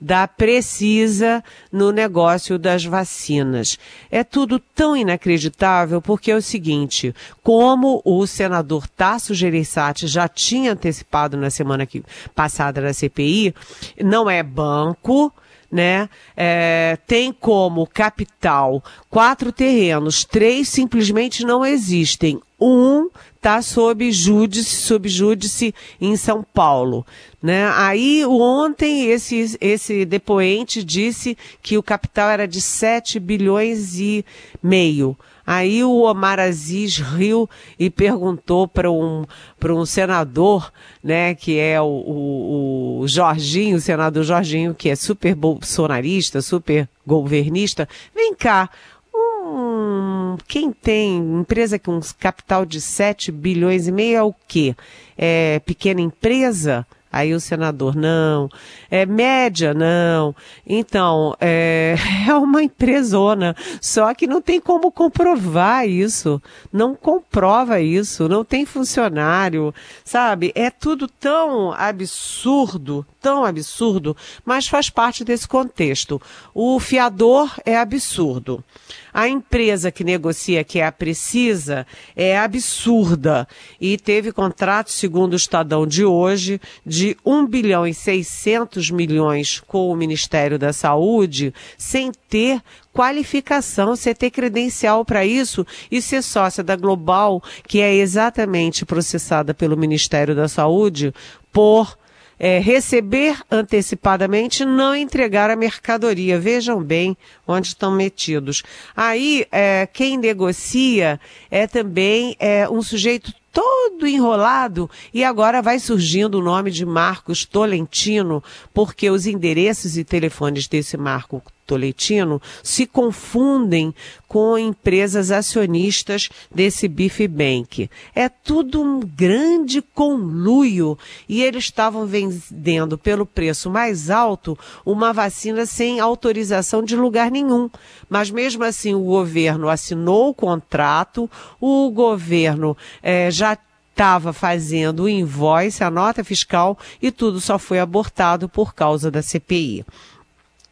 da 0.00 0.26
Precisa 0.26 1.44
no 1.70 1.92
negócio 1.92 2.58
das 2.58 2.84
vacinas. 2.84 3.78
É 4.10 4.24
tudo 4.24 4.58
tão 4.58 4.96
inacreditável 4.96 6.00
porque 6.00 6.30
é 6.30 6.36
o 6.36 6.42
seguinte, 6.42 7.14
como 7.42 8.00
o 8.04 8.26
senador 8.26 8.88
Tasso 8.88 9.34
Gereissati 9.34 10.06
já 10.06 10.26
tinha 10.26 10.72
antecipado 10.72 11.36
na 11.36 11.50
semana 11.50 11.84
que, 11.86 12.02
passada 12.34 12.80
na 12.80 12.92
CPI, 12.92 13.54
não 14.02 14.28
é 14.30 14.42
banco, 14.42 15.32
né? 15.70 16.08
É, 16.36 16.98
tem 17.06 17.32
como 17.32 17.86
capital 17.86 18.82
quatro 19.08 19.52
terrenos, 19.52 20.24
três 20.24 20.68
simplesmente 20.68 21.44
não 21.44 21.64
existem. 21.64 22.40
Um 22.60 23.08
está 23.36 23.62
sob 23.62 24.12
júdice, 24.12 24.76
sob 24.82 25.08
júdice 25.08 25.74
em 25.98 26.14
São 26.16 26.42
Paulo. 26.42 27.06
Né? 27.42 27.70
Aí 27.74 28.24
ontem 28.26 29.06
esse, 29.06 29.56
esse 29.60 30.04
depoente 30.04 30.84
disse 30.84 31.38
que 31.62 31.78
o 31.78 31.82
capital 31.82 32.28
era 32.28 32.46
de 32.46 32.60
7 32.60 33.18
bilhões 33.18 33.98
e 33.98 34.24
meio. 34.62 35.16
Aí 35.52 35.82
o 35.82 36.02
Omar 36.02 36.38
Aziz 36.38 36.98
riu 36.98 37.50
e 37.76 37.90
perguntou 37.90 38.68
para 38.68 38.88
um, 38.88 39.24
um 39.60 39.84
senador, 39.84 40.72
né, 41.02 41.34
que 41.34 41.58
é 41.58 41.80
o, 41.80 41.86
o, 41.86 43.00
o 43.00 43.08
Jorginho, 43.08 43.76
o 43.76 43.80
senador 43.80 44.22
Jorginho, 44.22 44.76
que 44.76 44.88
é 44.88 44.94
super 44.94 45.34
bolsonarista, 45.34 46.40
super 46.40 46.88
governista, 47.04 47.88
vem 48.14 48.32
cá, 48.32 48.70
um, 49.12 50.36
quem 50.46 50.70
tem 50.70 51.16
empresa 51.18 51.80
com 51.80 51.96
um 51.96 52.00
capital 52.16 52.64
de 52.64 52.80
7 52.80 53.32
bilhões 53.32 53.88
e 53.88 53.92
meio 53.92 54.16
é 54.18 54.22
o 54.22 54.32
quê? 54.46 54.76
É 55.18 55.60
pequena 55.66 56.00
empresa? 56.00 56.86
Aí 57.12 57.34
o 57.34 57.40
senador, 57.40 57.96
não. 57.96 58.48
É 58.88 59.04
média, 59.04 59.74
não. 59.74 60.34
Então, 60.64 61.34
é, 61.40 61.96
é 62.28 62.34
uma 62.34 62.62
empresona. 62.62 63.56
Só 63.80 64.14
que 64.14 64.26
não 64.26 64.40
tem 64.40 64.60
como 64.60 64.92
comprovar 64.92 65.88
isso. 65.88 66.40
Não 66.72 66.94
comprova 66.94 67.80
isso. 67.80 68.28
Não 68.28 68.44
tem 68.44 68.64
funcionário. 68.64 69.74
Sabe? 70.04 70.52
É 70.54 70.70
tudo 70.70 71.08
tão 71.08 71.72
absurdo, 71.72 73.04
tão 73.20 73.44
absurdo, 73.44 74.16
mas 74.44 74.66
faz 74.66 74.88
parte 74.88 75.24
desse 75.24 75.46
contexto. 75.46 76.20
O 76.54 76.80
fiador 76.80 77.52
é 77.64 77.76
absurdo. 77.76 78.64
A 79.12 79.28
empresa 79.28 79.90
que 79.90 80.04
negocia, 80.04 80.64
que 80.64 80.78
é 80.78 80.86
a 80.86 80.92
Precisa, 80.92 81.86
é 82.14 82.38
absurda 82.38 83.46
e 83.80 83.98
teve 83.98 84.32
contrato, 84.32 84.90
segundo 84.90 85.32
o 85.32 85.36
Estadão 85.36 85.86
de 85.86 86.04
hoje, 86.04 86.60
de 86.86 87.16
1 87.24 87.46
bilhão 87.46 87.86
e 87.86 87.92
600 87.92 88.90
milhões 88.90 89.60
com 89.60 89.90
o 89.90 89.96
Ministério 89.96 90.58
da 90.58 90.72
Saúde, 90.72 91.52
sem 91.76 92.12
ter 92.28 92.62
qualificação, 92.92 93.96
você 93.96 94.14
ter 94.14 94.30
credencial 94.30 95.04
para 95.04 95.24
isso 95.24 95.66
e 95.90 96.00
ser 96.00 96.22
sócia 96.22 96.62
da 96.62 96.76
Global, 96.76 97.42
que 97.66 97.80
é 97.80 97.94
exatamente 97.94 98.84
processada 98.84 99.52
pelo 99.52 99.76
Ministério 99.76 100.34
da 100.34 100.48
Saúde 100.48 101.12
por 101.52 101.98
é, 102.40 102.58
receber 102.58 103.38
antecipadamente, 103.50 104.64
não 104.64 104.96
entregar 104.96 105.50
a 105.50 105.56
mercadoria. 105.56 106.40
Vejam 106.40 106.82
bem 106.82 107.14
onde 107.46 107.68
estão 107.68 107.92
metidos. 107.92 108.62
Aí, 108.96 109.46
é, 109.52 109.86
quem 109.86 110.16
negocia 110.16 111.20
é 111.50 111.66
também 111.66 112.34
é, 112.40 112.66
um 112.66 112.80
sujeito 112.80 113.34
todo 113.52 114.06
enrolado 114.06 114.88
e 115.12 115.22
agora 115.22 115.60
vai 115.60 115.78
surgindo 115.78 116.38
o 116.38 116.42
nome 116.42 116.70
de 116.70 116.86
Marcos 116.86 117.44
Tolentino, 117.44 118.42
porque 118.72 119.10
os 119.10 119.26
endereços 119.26 119.98
e 119.98 120.04
telefones 120.04 120.66
desse 120.66 120.96
Marco 120.96 121.42
Tolentino 121.70 122.42
se 122.64 122.84
confundem 122.84 123.94
com 124.26 124.58
empresas 124.58 125.30
acionistas 125.30 126.28
desse 126.52 126.88
Bife 126.88 127.28
Bank. 127.28 127.88
É 128.12 128.28
tudo 128.28 128.82
um 128.82 128.98
grande 128.98 129.80
conluio 129.80 130.98
e 131.28 131.42
eles 131.42 131.64
estavam 131.64 132.06
vendendo 132.06 132.98
pelo 132.98 133.24
preço 133.24 133.70
mais 133.70 134.10
alto 134.10 134.58
uma 134.84 135.12
vacina 135.12 135.64
sem 135.64 136.00
autorização 136.00 136.82
de 136.82 136.96
lugar 136.96 137.30
nenhum. 137.30 137.70
Mas 138.08 138.32
mesmo 138.32 138.64
assim 138.64 138.92
o 138.92 139.04
governo 139.04 139.68
assinou 139.68 140.30
o 140.30 140.34
contrato, 140.34 141.30
o 141.60 141.88
governo 141.90 142.76
é, 143.00 143.30
já 143.30 143.56
estava 143.92 144.32
fazendo 144.32 145.04
o 145.04 145.08
invoice, 145.08 145.84
a 145.84 145.90
nota 145.90 146.24
fiscal, 146.24 146.76
e 147.00 147.12
tudo 147.12 147.40
só 147.40 147.58
foi 147.58 147.78
abortado 147.78 148.48
por 148.48 148.74
causa 148.74 149.10
da 149.10 149.22
CPI. 149.22 149.84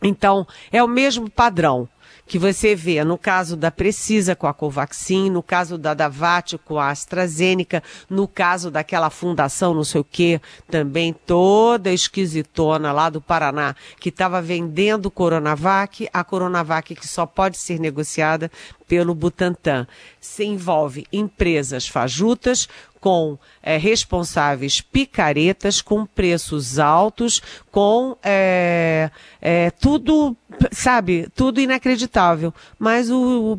Então, 0.02 0.46
é 0.70 0.82
o 0.82 0.88
mesmo 0.88 1.28
padrão 1.28 1.88
que 2.28 2.38
você 2.38 2.74
vê 2.74 3.02
no 3.02 3.16
caso 3.16 3.56
da 3.56 3.70
Precisa 3.70 4.36
com 4.36 4.46
a 4.46 4.52
Covaxin, 4.52 5.30
no 5.30 5.42
caso 5.42 5.78
da 5.78 5.94
Davat 5.94 6.58
com 6.58 6.78
a 6.78 6.90
AstraZeneca, 6.90 7.82
no 8.08 8.28
caso 8.28 8.70
daquela 8.70 9.08
fundação 9.08 9.72
não 9.72 9.82
sei 9.82 10.02
o 10.02 10.04
quê, 10.04 10.40
também 10.70 11.14
toda 11.14 11.90
esquisitona 11.90 12.92
lá 12.92 13.08
do 13.08 13.20
Paraná, 13.20 13.74
que 13.98 14.10
estava 14.10 14.42
vendendo 14.42 15.10
Coronavac, 15.10 16.06
a 16.12 16.22
Coronavac 16.22 16.94
que 16.94 17.08
só 17.08 17.24
pode 17.24 17.56
ser 17.56 17.80
negociada 17.80 18.50
pelo 18.86 19.14
Butantan. 19.14 19.86
Se 20.20 20.44
envolve 20.44 21.06
empresas 21.10 21.88
fajutas 21.88 22.68
com 23.00 23.38
é, 23.62 23.76
responsáveis 23.76 24.80
picaretas, 24.80 25.80
com 25.80 26.04
preços 26.04 26.78
altos, 26.78 27.40
com 27.70 28.16
é, 28.22 29.10
é, 29.40 29.70
tudo, 29.70 30.36
sabe, 30.72 31.28
tudo 31.34 31.60
inacreditável. 31.60 32.52
Mas 32.78 33.10
o, 33.10 33.58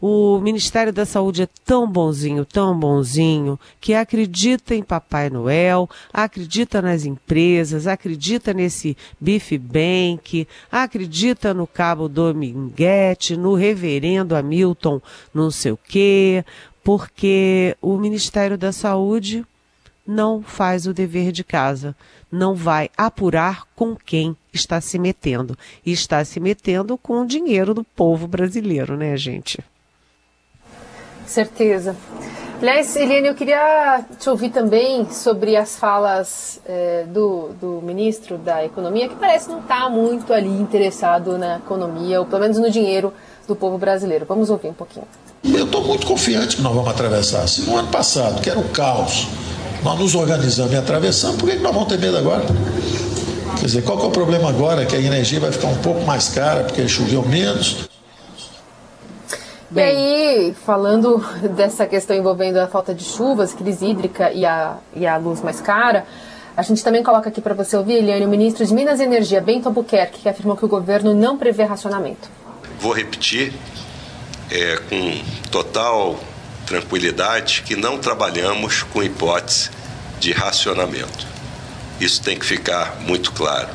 o, 0.00 0.40
Ministério 0.40 0.92
da 0.92 1.04
Saúde 1.04 1.42
é 1.42 1.48
tão 1.64 1.86
bonzinho, 1.90 2.44
tão 2.44 2.78
bonzinho, 2.78 3.58
que 3.80 3.94
acredita 3.94 4.74
em 4.74 4.82
Papai 4.82 5.28
Noel, 5.28 5.88
acredita 6.12 6.80
nas 6.80 7.04
empresas, 7.04 7.86
acredita 7.86 8.54
nesse 8.54 8.96
Bife 9.20 9.58
Bank, 9.58 10.48
acredita 10.72 11.52
no 11.52 11.66
Cabo 11.66 12.08
Dominguete, 12.08 13.36
no 13.36 13.54
Reverendo 13.54 14.34
Hamilton, 14.34 15.00
não 15.34 15.50
sei 15.50 15.72
o 15.72 15.78
quê, 15.88 16.44
porque 16.82 17.76
o 17.80 17.96
Ministério 17.96 18.56
da 18.56 18.72
Saúde 18.72 19.44
não 20.06 20.42
faz 20.42 20.86
o 20.86 20.94
dever 20.94 21.30
de 21.30 21.44
casa, 21.44 21.94
não 22.32 22.54
vai 22.54 22.88
apurar 22.96 23.64
com 23.76 23.94
quem 23.94 24.34
está 24.52 24.80
se 24.80 24.98
metendo. 24.98 25.56
E 25.84 25.92
está 25.92 26.24
se 26.24 26.40
metendo 26.40 26.96
com 26.96 27.20
o 27.20 27.26
dinheiro 27.26 27.74
do 27.74 27.84
povo 27.84 28.26
brasileiro, 28.26 28.96
né, 28.96 29.16
gente? 29.16 29.58
Certeza. 31.26 31.94
Aliás, 32.60 32.96
Eliane, 32.96 33.28
eu 33.28 33.34
queria 33.34 34.04
te 34.18 34.28
ouvir 34.28 34.50
também 34.50 35.08
sobre 35.10 35.54
as 35.54 35.78
falas 35.78 36.60
é, 36.66 37.04
do, 37.04 37.50
do 37.60 37.80
ministro 37.82 38.36
da 38.36 38.64
Economia, 38.64 39.08
que 39.08 39.14
parece 39.14 39.48
não 39.48 39.60
estar 39.60 39.82
tá 39.82 39.88
muito 39.88 40.32
ali 40.32 40.48
interessado 40.48 41.38
na 41.38 41.58
economia, 41.58 42.18
ou 42.18 42.26
pelo 42.26 42.40
menos 42.40 42.58
no 42.58 42.68
dinheiro 42.68 43.12
do 43.46 43.54
povo 43.54 43.78
brasileiro. 43.78 44.26
Vamos 44.26 44.50
ouvir 44.50 44.68
um 44.68 44.74
pouquinho. 44.74 45.06
Eu 45.44 45.64
estou 45.64 45.84
muito 45.84 46.06
confiante 46.06 46.56
que 46.56 46.62
nós 46.62 46.74
vamos 46.74 46.90
atravessar. 46.90 47.46
Se 47.46 47.62
no 47.62 47.76
ano 47.76 47.88
passado, 47.88 48.40
que 48.40 48.50
era 48.50 48.58
o 48.58 48.68
caos, 48.70 49.28
nós 49.82 49.98
nos 49.98 50.14
organizamos 50.14 50.72
e 50.72 50.76
atravessamos, 50.76 51.36
por 51.36 51.48
que 51.48 51.56
nós 51.56 51.72
vamos 51.72 51.88
ter 51.88 51.98
medo 51.98 52.16
agora? 52.16 52.44
Quer 53.58 53.66
dizer, 53.66 53.82
qual 53.82 53.98
que 53.98 54.04
é 54.04 54.08
o 54.08 54.10
problema 54.10 54.48
agora? 54.48 54.84
Que 54.84 54.96
a 54.96 55.00
energia 55.00 55.40
vai 55.40 55.50
ficar 55.50 55.68
um 55.68 55.78
pouco 55.78 56.02
mais 56.04 56.28
cara 56.28 56.64
porque 56.64 56.86
choveu 56.88 57.22
menos. 57.22 57.88
E 59.74 59.80
aí, 59.80 60.54
falando 60.64 61.22
dessa 61.54 61.86
questão 61.86 62.16
envolvendo 62.16 62.56
a 62.56 62.66
falta 62.66 62.94
de 62.94 63.04
chuvas, 63.04 63.52
crise 63.52 63.86
hídrica 63.86 64.32
e 64.32 64.46
a, 64.46 64.78
e 64.94 65.06
a 65.06 65.16
luz 65.18 65.42
mais 65.42 65.60
cara, 65.60 66.06
a 66.56 66.62
gente 66.62 66.82
também 66.82 67.02
coloca 67.02 67.28
aqui 67.28 67.40
para 67.40 67.54
você 67.54 67.76
ouvir, 67.76 67.94
Eliane, 67.94 68.24
o 68.24 68.28
ministro 68.28 68.64
de 68.64 68.72
Minas 68.72 68.98
e 68.98 69.04
Energia, 69.04 69.40
Bento 69.40 69.68
Albuquerque, 69.68 70.20
que 70.20 70.28
afirmou 70.28 70.56
que 70.56 70.64
o 70.64 70.68
governo 70.68 71.14
não 71.14 71.36
prevê 71.36 71.64
racionamento. 71.64 72.28
Vou 72.80 72.92
repetir, 72.92 73.52
é, 74.50 74.76
com 74.88 75.22
total 75.50 76.18
tranquilidade 76.66 77.62
que 77.62 77.74
não 77.74 77.98
trabalhamos 77.98 78.82
com 78.82 79.02
hipótese 79.02 79.70
de 80.20 80.32
racionamento. 80.32 81.26
Isso 82.00 82.22
tem 82.22 82.38
que 82.38 82.44
ficar 82.44 83.00
muito 83.00 83.32
claro. 83.32 83.68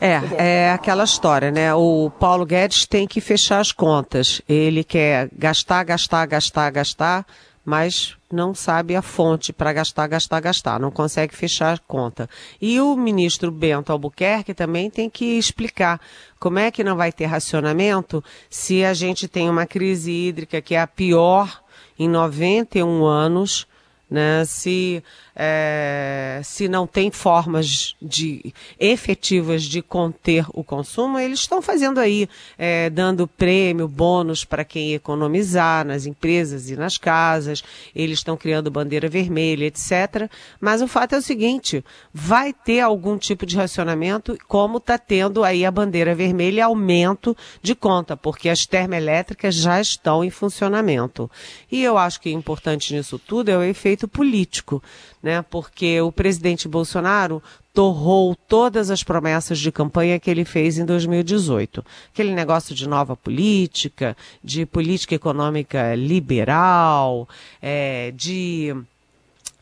É, 0.00 0.20
é 0.38 0.72
aquela 0.72 1.04
história, 1.04 1.50
né? 1.50 1.74
O 1.74 2.10
Paulo 2.18 2.46
Guedes 2.46 2.86
tem 2.86 3.06
que 3.06 3.20
fechar 3.20 3.60
as 3.60 3.70
contas. 3.70 4.40
Ele 4.48 4.82
quer 4.82 5.28
gastar, 5.36 5.84
gastar, 5.84 6.24
gastar, 6.26 6.70
gastar, 6.70 7.26
mas 7.64 8.16
não 8.32 8.54
sabe 8.54 8.94
a 8.94 9.02
fonte 9.02 9.52
para 9.52 9.72
gastar, 9.72 10.06
gastar, 10.06 10.40
gastar, 10.40 10.80
não 10.80 10.90
consegue 10.90 11.34
fechar 11.34 11.74
a 11.74 11.78
conta. 11.78 12.28
E 12.60 12.80
o 12.80 12.96
ministro 12.96 13.50
Bento 13.50 13.90
Albuquerque 13.90 14.54
também 14.54 14.88
tem 14.88 15.10
que 15.10 15.38
explicar 15.38 16.00
como 16.38 16.58
é 16.58 16.70
que 16.70 16.84
não 16.84 16.96
vai 16.96 17.12
ter 17.12 17.26
racionamento 17.26 18.22
se 18.48 18.84
a 18.84 18.94
gente 18.94 19.26
tem 19.26 19.50
uma 19.50 19.66
crise 19.66 20.10
hídrica 20.10 20.60
que 20.60 20.74
é 20.74 20.80
a 20.80 20.86
pior 20.86 21.62
em 21.98 22.08
91 22.08 23.04
anos, 23.04 23.66
né? 24.10 24.44
Se 24.44 25.02
é, 25.42 26.40
se 26.44 26.68
não 26.68 26.86
tem 26.86 27.10
formas 27.10 27.96
de 28.02 28.52
efetivas 28.78 29.62
de 29.62 29.80
conter 29.80 30.44
o 30.52 30.62
consumo, 30.62 31.18
eles 31.18 31.40
estão 31.40 31.62
fazendo 31.62 31.98
aí, 31.98 32.28
é, 32.58 32.90
dando 32.90 33.26
prêmio, 33.26 33.88
bônus 33.88 34.44
para 34.44 34.66
quem 34.66 34.92
economizar 34.92 35.86
nas 35.86 36.04
empresas 36.04 36.68
e 36.68 36.76
nas 36.76 36.98
casas, 36.98 37.62
eles 37.96 38.18
estão 38.18 38.36
criando 38.36 38.70
bandeira 38.70 39.08
vermelha, 39.08 39.64
etc. 39.64 40.30
Mas 40.60 40.82
o 40.82 40.88
fato 40.88 41.14
é 41.14 41.18
o 41.18 41.22
seguinte: 41.22 41.82
vai 42.12 42.52
ter 42.52 42.80
algum 42.80 43.16
tipo 43.16 43.46
de 43.46 43.56
racionamento, 43.56 44.36
como 44.46 44.76
está 44.76 44.98
tendo 44.98 45.42
aí 45.42 45.64
a 45.64 45.70
bandeira 45.70 46.14
vermelha, 46.14 46.66
aumento 46.66 47.34
de 47.62 47.74
conta, 47.74 48.14
porque 48.14 48.50
as 48.50 48.66
termoelétricas 48.66 49.54
já 49.54 49.80
estão 49.80 50.22
em 50.22 50.30
funcionamento. 50.30 51.30
E 51.72 51.82
eu 51.82 51.96
acho 51.96 52.20
que 52.20 52.28
o 52.28 52.32
importante 52.32 52.94
nisso 52.94 53.18
tudo 53.18 53.48
é 53.48 53.56
o 53.56 53.62
efeito 53.62 53.99
político 54.08 54.82
né? 55.22 55.42
Porque 55.42 56.00
o 56.00 56.10
presidente 56.10 56.66
Bolsonaro 56.66 57.42
torrou 57.72 58.34
todas 58.34 58.90
as 58.90 59.02
promessas 59.02 59.58
de 59.58 59.70
campanha 59.70 60.18
que 60.18 60.30
ele 60.30 60.44
fez 60.44 60.78
em 60.78 60.84
2018. 60.84 61.84
Aquele 62.12 62.34
negócio 62.34 62.74
de 62.74 62.88
nova 62.88 63.16
política, 63.16 64.16
de 64.42 64.66
política 64.66 65.14
econômica 65.14 65.94
liberal, 65.94 67.28
é, 67.60 68.12
de 68.12 68.74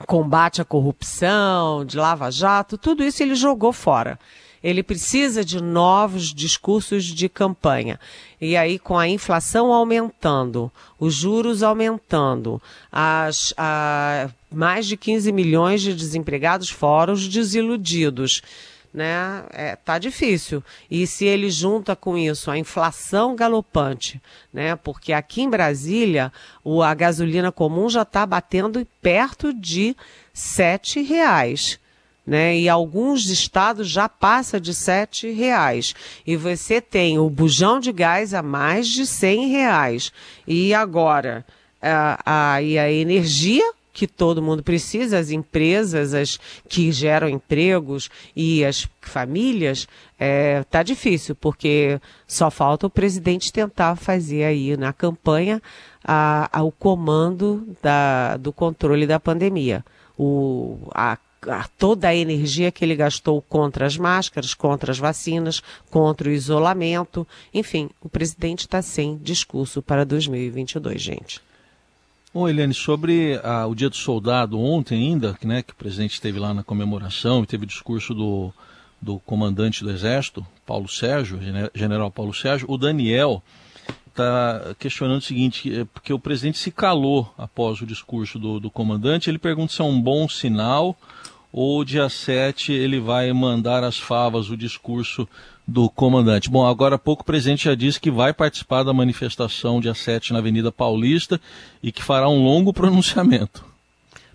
combate 0.06 0.62
à 0.62 0.64
corrupção, 0.64 1.84
de 1.84 1.96
lava-jato, 1.96 2.78
tudo 2.78 3.02
isso 3.02 3.22
ele 3.22 3.34
jogou 3.34 3.72
fora. 3.72 4.18
Ele 4.62 4.82
precisa 4.82 5.44
de 5.44 5.62
novos 5.62 6.34
discursos 6.34 7.04
de 7.04 7.28
campanha. 7.28 7.98
E 8.40 8.56
aí, 8.56 8.78
com 8.78 8.96
a 8.96 9.08
inflação 9.08 9.72
aumentando, 9.72 10.70
os 10.98 11.14
juros 11.14 11.62
aumentando, 11.62 12.60
as, 12.90 13.54
a, 13.56 14.28
mais 14.50 14.86
de 14.86 14.96
15 14.96 15.30
milhões 15.32 15.80
de 15.82 15.94
desempregados, 15.94 16.70
fora 16.70 17.12
os 17.12 17.28
desiludidos 17.28 18.42
né? 18.92 19.44
É, 19.52 19.76
tá 19.76 19.98
difícil. 19.98 20.62
E 20.90 21.06
se 21.06 21.24
ele 21.24 21.50
junta 21.50 21.94
com 21.94 22.16
isso 22.16 22.50
a 22.50 22.58
inflação 22.58 23.36
galopante, 23.36 24.20
né? 24.52 24.76
Porque 24.76 25.12
aqui 25.12 25.42
em 25.42 25.50
Brasília 25.50 26.32
o, 26.64 26.82
a 26.82 26.92
gasolina 26.94 27.52
comum 27.52 27.88
já 27.88 28.02
está 28.02 28.24
batendo 28.24 28.86
perto 29.00 29.52
de 29.52 29.96
sete 30.32 31.02
reais 31.02 31.78
né? 32.28 32.58
E 32.58 32.68
alguns 32.68 33.30
estados 33.30 33.88
já 33.88 34.06
passa 34.06 34.60
de 34.60 34.74
sete 34.74 35.30
reais. 35.30 35.94
E 36.26 36.36
você 36.36 36.78
tem 36.78 37.18
o 37.18 37.30
bujão 37.30 37.80
de 37.80 37.90
gás 37.90 38.34
a 38.34 38.42
mais 38.42 38.86
de 38.86 39.06
cem 39.06 39.48
reais. 39.48 40.12
E 40.46 40.74
agora, 40.74 41.42
a, 41.80 42.52
a, 42.54 42.62
e 42.62 42.78
a 42.78 42.92
energia 42.92 43.72
que 43.94 44.06
todo 44.06 44.42
mundo 44.42 44.62
precisa, 44.62 45.18
as 45.18 45.30
empresas 45.30 46.12
as 46.12 46.38
que 46.68 46.92
geram 46.92 47.30
empregos 47.30 48.10
e 48.36 48.62
as 48.62 48.86
famílias, 49.00 49.88
é, 50.18 50.62
tá 50.64 50.82
difícil, 50.82 51.34
porque 51.34 51.98
só 52.26 52.50
falta 52.50 52.86
o 52.86 52.90
presidente 52.90 53.50
tentar 53.50 53.96
fazer 53.96 54.44
aí 54.44 54.76
na 54.76 54.92
campanha 54.92 55.62
a, 56.04 56.48
a, 56.52 56.62
o 56.62 56.70
comando 56.70 57.66
da, 57.82 58.36
do 58.36 58.52
controle 58.52 59.06
da 59.06 59.18
pandemia. 59.18 59.82
O, 60.16 60.78
a 60.94 61.16
toda 61.76 62.08
a 62.08 62.14
energia 62.14 62.70
que 62.70 62.84
ele 62.84 62.96
gastou 62.96 63.40
contra 63.42 63.86
as 63.86 63.96
máscaras, 63.96 64.54
contra 64.54 64.90
as 64.90 64.98
vacinas, 64.98 65.62
contra 65.90 66.28
o 66.28 66.32
isolamento. 66.32 67.26
Enfim, 67.52 67.90
o 68.00 68.08
presidente 68.08 68.60
está 68.60 68.82
sem 68.82 69.16
discurso 69.16 69.80
para 69.80 70.04
2022, 70.04 71.00
gente. 71.00 71.40
Bom, 72.32 72.48
Eliane, 72.48 72.74
sobre 72.74 73.40
ah, 73.42 73.66
o 73.66 73.74
Dia 73.74 73.88
do 73.88 73.96
Soldado 73.96 74.60
ontem 74.60 75.08
ainda, 75.08 75.36
né, 75.42 75.62
que 75.62 75.72
o 75.72 75.76
presidente 75.76 76.12
esteve 76.12 76.38
lá 76.38 76.52
na 76.52 76.62
comemoração 76.62 77.42
e 77.42 77.46
teve 77.46 77.64
discurso 77.64 78.14
do, 78.14 78.52
do 79.00 79.18
comandante 79.20 79.82
do 79.82 79.90
Exército, 79.90 80.46
Paulo 80.66 80.88
Sérgio, 80.88 81.40
general 81.74 82.10
Paulo 82.10 82.34
Sérgio, 82.34 82.70
o 82.70 82.76
Daniel 82.76 83.42
está 84.18 84.74
questionando 84.78 85.18
o 85.18 85.24
seguinte, 85.24 85.86
porque 85.94 86.12
o 86.12 86.18
presidente 86.18 86.58
se 86.58 86.70
calou 86.70 87.32
após 87.38 87.80
o 87.80 87.86
discurso 87.86 88.38
do, 88.38 88.58
do 88.58 88.70
comandante, 88.70 89.30
ele 89.30 89.38
pergunta 89.38 89.72
se 89.72 89.80
é 89.80 89.84
um 89.84 90.00
bom 90.00 90.28
sinal 90.28 90.96
ou 91.52 91.84
dia 91.84 92.08
7 92.08 92.72
ele 92.72 93.00
vai 93.00 93.32
mandar 93.32 93.82
as 93.82 93.98
favas, 93.98 94.50
o 94.50 94.56
discurso 94.56 95.26
do 95.66 95.88
comandante. 95.88 96.50
Bom, 96.50 96.66
agora 96.66 96.96
há 96.96 96.98
pouco 96.98 97.22
o 97.22 97.26
presidente 97.26 97.64
já 97.64 97.74
disse 97.74 98.00
que 98.00 98.10
vai 98.10 98.32
participar 98.32 98.82
da 98.82 98.92
manifestação 98.92 99.80
dia 99.80 99.94
7 99.94 100.32
na 100.32 100.40
Avenida 100.40 100.72
Paulista 100.72 101.40
e 101.82 101.92
que 101.92 102.02
fará 102.02 102.28
um 102.28 102.42
longo 102.42 102.72
pronunciamento. 102.72 103.66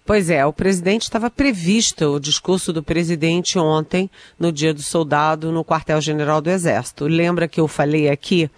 Pois 0.05 0.29
é, 0.29 0.45
o 0.45 0.51
presidente 0.51 1.03
estava 1.03 1.29
previsto 1.29 2.15
o 2.15 2.19
discurso 2.19 2.73
do 2.73 2.83
presidente 2.83 3.57
ontem, 3.57 4.09
no 4.37 4.51
Dia 4.51 4.73
do 4.73 4.81
Soldado, 4.81 5.49
no 5.49 5.63
quartel-general 5.63 6.41
do 6.41 6.49
Exército. 6.49 7.05
Lembra 7.05 7.47
que 7.47 7.61
eu 7.61 7.69
falei 7.69 8.09
aqui 8.09 8.49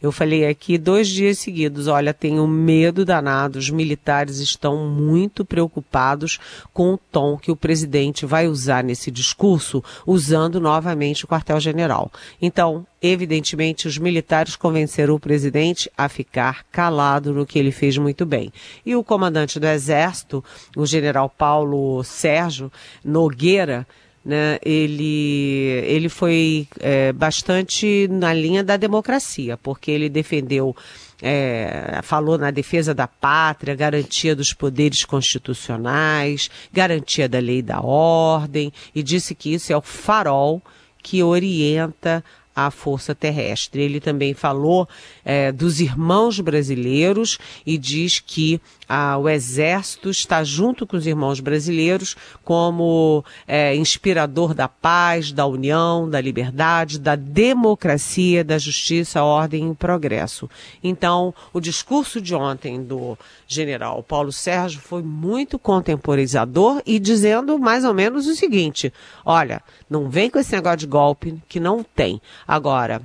eu 0.00 0.12
falei 0.12 0.46
aqui 0.46 0.78
dois 0.78 1.08
dias 1.08 1.38
seguidos, 1.38 1.88
olha, 1.88 2.14
tenho 2.14 2.46
medo 2.46 3.04
danado, 3.04 3.58
os 3.58 3.70
militares 3.70 4.38
estão 4.38 4.88
muito 4.88 5.44
preocupados 5.44 6.38
com 6.72 6.94
o 6.94 6.98
tom 6.98 7.36
que 7.36 7.50
o 7.50 7.56
presidente 7.56 8.24
vai 8.24 8.46
usar 8.46 8.84
nesse 8.84 9.10
discurso, 9.10 9.82
usando 10.06 10.60
novamente 10.60 11.24
o 11.24 11.28
quartel-general. 11.28 12.12
Então, 12.40 12.86
evidentemente, 13.02 13.88
os 13.88 13.98
militares 13.98 14.56
convenceram 14.56 15.14
o 15.14 15.20
presidente 15.20 15.90
a 15.96 16.08
ficar 16.08 16.64
calado 16.70 17.32
no 17.32 17.46
que 17.46 17.58
ele 17.58 17.72
fez 17.72 17.98
muito 17.98 18.24
bem. 18.24 18.52
E 18.84 18.94
o 18.94 19.04
comandante 19.04 19.58
do 19.58 19.66
Exército, 19.66 20.44
o 20.76 20.86
general 20.86 21.28
Paulo 21.28 22.02
Sérgio 22.04 22.70
Nogueira, 23.04 23.86
né, 24.28 24.58
ele, 24.62 25.82
ele 25.86 26.10
foi 26.10 26.68
é, 26.80 27.14
bastante 27.14 28.06
na 28.10 28.34
linha 28.34 28.62
da 28.62 28.76
democracia, 28.76 29.56
porque 29.56 29.90
ele 29.90 30.10
defendeu, 30.10 30.76
é, 31.22 31.98
falou 32.02 32.36
na 32.36 32.50
defesa 32.50 32.92
da 32.92 33.08
pátria, 33.08 33.74
garantia 33.74 34.36
dos 34.36 34.52
poderes 34.52 35.02
constitucionais, 35.02 36.50
garantia 36.70 37.26
da 37.26 37.38
lei 37.38 37.60
e 37.60 37.62
da 37.62 37.80
ordem, 37.80 38.70
e 38.94 39.02
disse 39.02 39.34
que 39.34 39.54
isso 39.54 39.72
é 39.72 39.76
o 39.78 39.80
farol 39.80 40.60
que 41.02 41.22
orienta 41.22 42.22
a 42.54 42.70
força 42.70 43.14
terrestre. 43.14 43.80
Ele 43.80 43.98
também 43.98 44.34
falou 44.34 44.86
é, 45.24 45.50
dos 45.50 45.80
irmãos 45.80 46.38
brasileiros 46.38 47.38
e 47.64 47.78
diz 47.78 48.20
que 48.20 48.60
ah, 48.88 49.18
o 49.18 49.28
Exército 49.28 50.08
está 50.08 50.42
junto 50.42 50.86
com 50.86 50.96
os 50.96 51.06
irmãos 51.06 51.40
brasileiros 51.40 52.16
como 52.42 53.24
é, 53.46 53.76
inspirador 53.76 54.54
da 54.54 54.66
paz, 54.66 55.30
da 55.30 55.46
união, 55.46 56.08
da 56.08 56.20
liberdade, 56.20 56.98
da 56.98 57.14
democracia, 57.14 58.42
da 58.42 58.56
justiça, 58.56 59.22
ordem 59.22 59.70
e 59.70 59.74
progresso. 59.74 60.48
Então, 60.82 61.34
o 61.52 61.60
discurso 61.60 62.20
de 62.20 62.34
ontem 62.34 62.82
do 62.82 63.18
general 63.46 64.02
Paulo 64.02 64.32
Sérgio 64.32 64.80
foi 64.80 65.02
muito 65.02 65.58
contemporizador 65.58 66.82
e 66.86 66.98
dizendo 66.98 67.58
mais 67.58 67.84
ou 67.84 67.92
menos 67.92 68.26
o 68.26 68.34
seguinte: 68.34 68.92
olha, 69.24 69.62
não 69.88 70.08
vem 70.08 70.30
com 70.30 70.38
esse 70.38 70.52
negócio 70.52 70.78
de 70.78 70.86
golpe 70.86 71.38
que 71.48 71.60
não 71.60 71.82
tem. 71.82 72.20
Agora, 72.46 73.02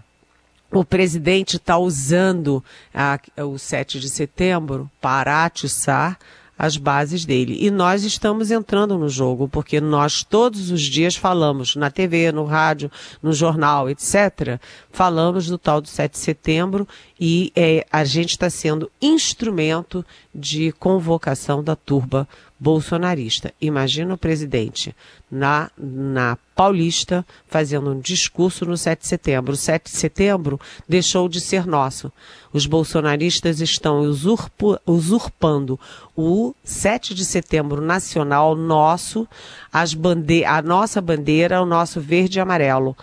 o 0.73 0.83
presidente 0.83 1.57
está 1.57 1.77
usando 1.77 2.63
a, 2.93 3.19
o 3.43 3.57
7 3.57 3.99
de 3.99 4.09
setembro 4.09 4.89
para 4.99 5.45
atiçar 5.45 6.17
as 6.57 6.77
bases 6.77 7.25
dele. 7.25 7.57
E 7.59 7.71
nós 7.71 8.03
estamos 8.03 8.51
entrando 8.51 8.97
no 8.97 9.09
jogo, 9.09 9.47
porque 9.47 9.81
nós 9.81 10.23
todos 10.23 10.71
os 10.71 10.81
dias 10.81 11.15
falamos 11.15 11.75
na 11.75 11.89
TV, 11.89 12.31
no 12.31 12.45
rádio, 12.45 12.91
no 13.21 13.33
jornal, 13.33 13.89
etc., 13.89 14.59
falamos 14.91 15.47
do 15.47 15.57
tal 15.57 15.81
do 15.81 15.87
7 15.87 16.11
de 16.11 16.19
setembro 16.19 16.87
e 17.19 17.51
é, 17.55 17.85
a 17.91 18.03
gente 18.03 18.31
está 18.31 18.49
sendo 18.49 18.89
instrumento 19.01 20.05
de 20.33 20.71
convocação 20.73 21.63
da 21.63 21.75
turba 21.75 22.27
bolsonarista. 22.59 23.53
Imagina 23.59 24.13
o 24.13 24.17
presidente 24.17 24.95
na, 25.29 25.69
na 25.77 26.37
Paulista 26.55 27.25
fazendo 27.47 27.91
um 27.91 27.99
discurso 27.99 28.65
no 28.65 28.77
7 28.77 29.01
de 29.01 29.07
setembro. 29.07 29.53
O 29.53 29.57
7 29.57 29.91
de 29.91 29.97
setembro 29.97 30.59
deixou 30.87 31.27
de 31.27 31.41
ser 31.41 31.67
nosso. 31.67 32.11
Os 32.53 32.65
bolsonaristas 32.65 33.59
estão 33.59 33.99
usurpo, 33.99 34.79
usurpando 34.87 35.79
o 36.15 36.55
7 36.63 37.13
de 37.13 37.25
setembro 37.25 37.81
nacional 37.81 38.55
nosso, 38.55 39.27
as 39.71 39.93
bande 39.93 40.45
a 40.45 40.61
nossa 40.61 41.01
bandeira, 41.01 41.61
o 41.61 41.65
nosso 41.65 41.99
verde 41.99 42.39
e 42.39 42.41
amarelo. 42.41 42.95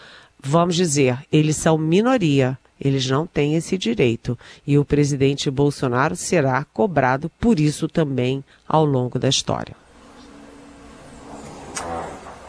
Vamos 0.42 0.74
dizer, 0.74 1.18
eles 1.30 1.56
são 1.56 1.76
minoria. 1.76 2.58
Eles 2.80 3.08
não 3.08 3.26
têm 3.26 3.54
esse 3.54 3.76
direito. 3.76 4.38
E 4.66 4.78
o 4.78 4.84
presidente 4.84 5.50
Bolsonaro 5.50 6.16
será 6.16 6.64
cobrado 6.72 7.30
por 7.38 7.60
isso 7.60 7.86
também 7.88 8.42
ao 8.66 8.84
longo 8.84 9.18
da 9.18 9.28
história. 9.28 9.76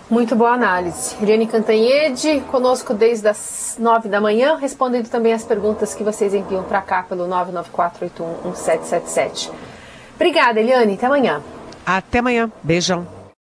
Muito 0.10 0.36
boa 0.36 0.52
análise. 0.52 1.16
Eliane 1.22 1.48
Cantanhede, 1.48 2.42
conosco 2.52 2.94
desde 2.94 3.30
as 3.30 3.78
nove 3.80 4.10
da 4.10 4.20
manhã, 4.20 4.58
respondendo 4.58 5.08
também 5.08 5.32
as 5.32 5.46
perguntas 5.46 5.96
que 5.96 6.04
vocês 6.04 6.34
enviam 6.34 6.64
para 6.64 6.82
cá 6.82 7.04
pelo 7.04 7.26
994811777. 7.30 9.50
Obrigada, 10.16 10.60
Eliane. 10.60 10.96
Até 10.96 11.06
amanhã. 11.06 11.42
Até 11.86 12.20
amanhã. 12.20 12.52
Beijão. 12.62 13.21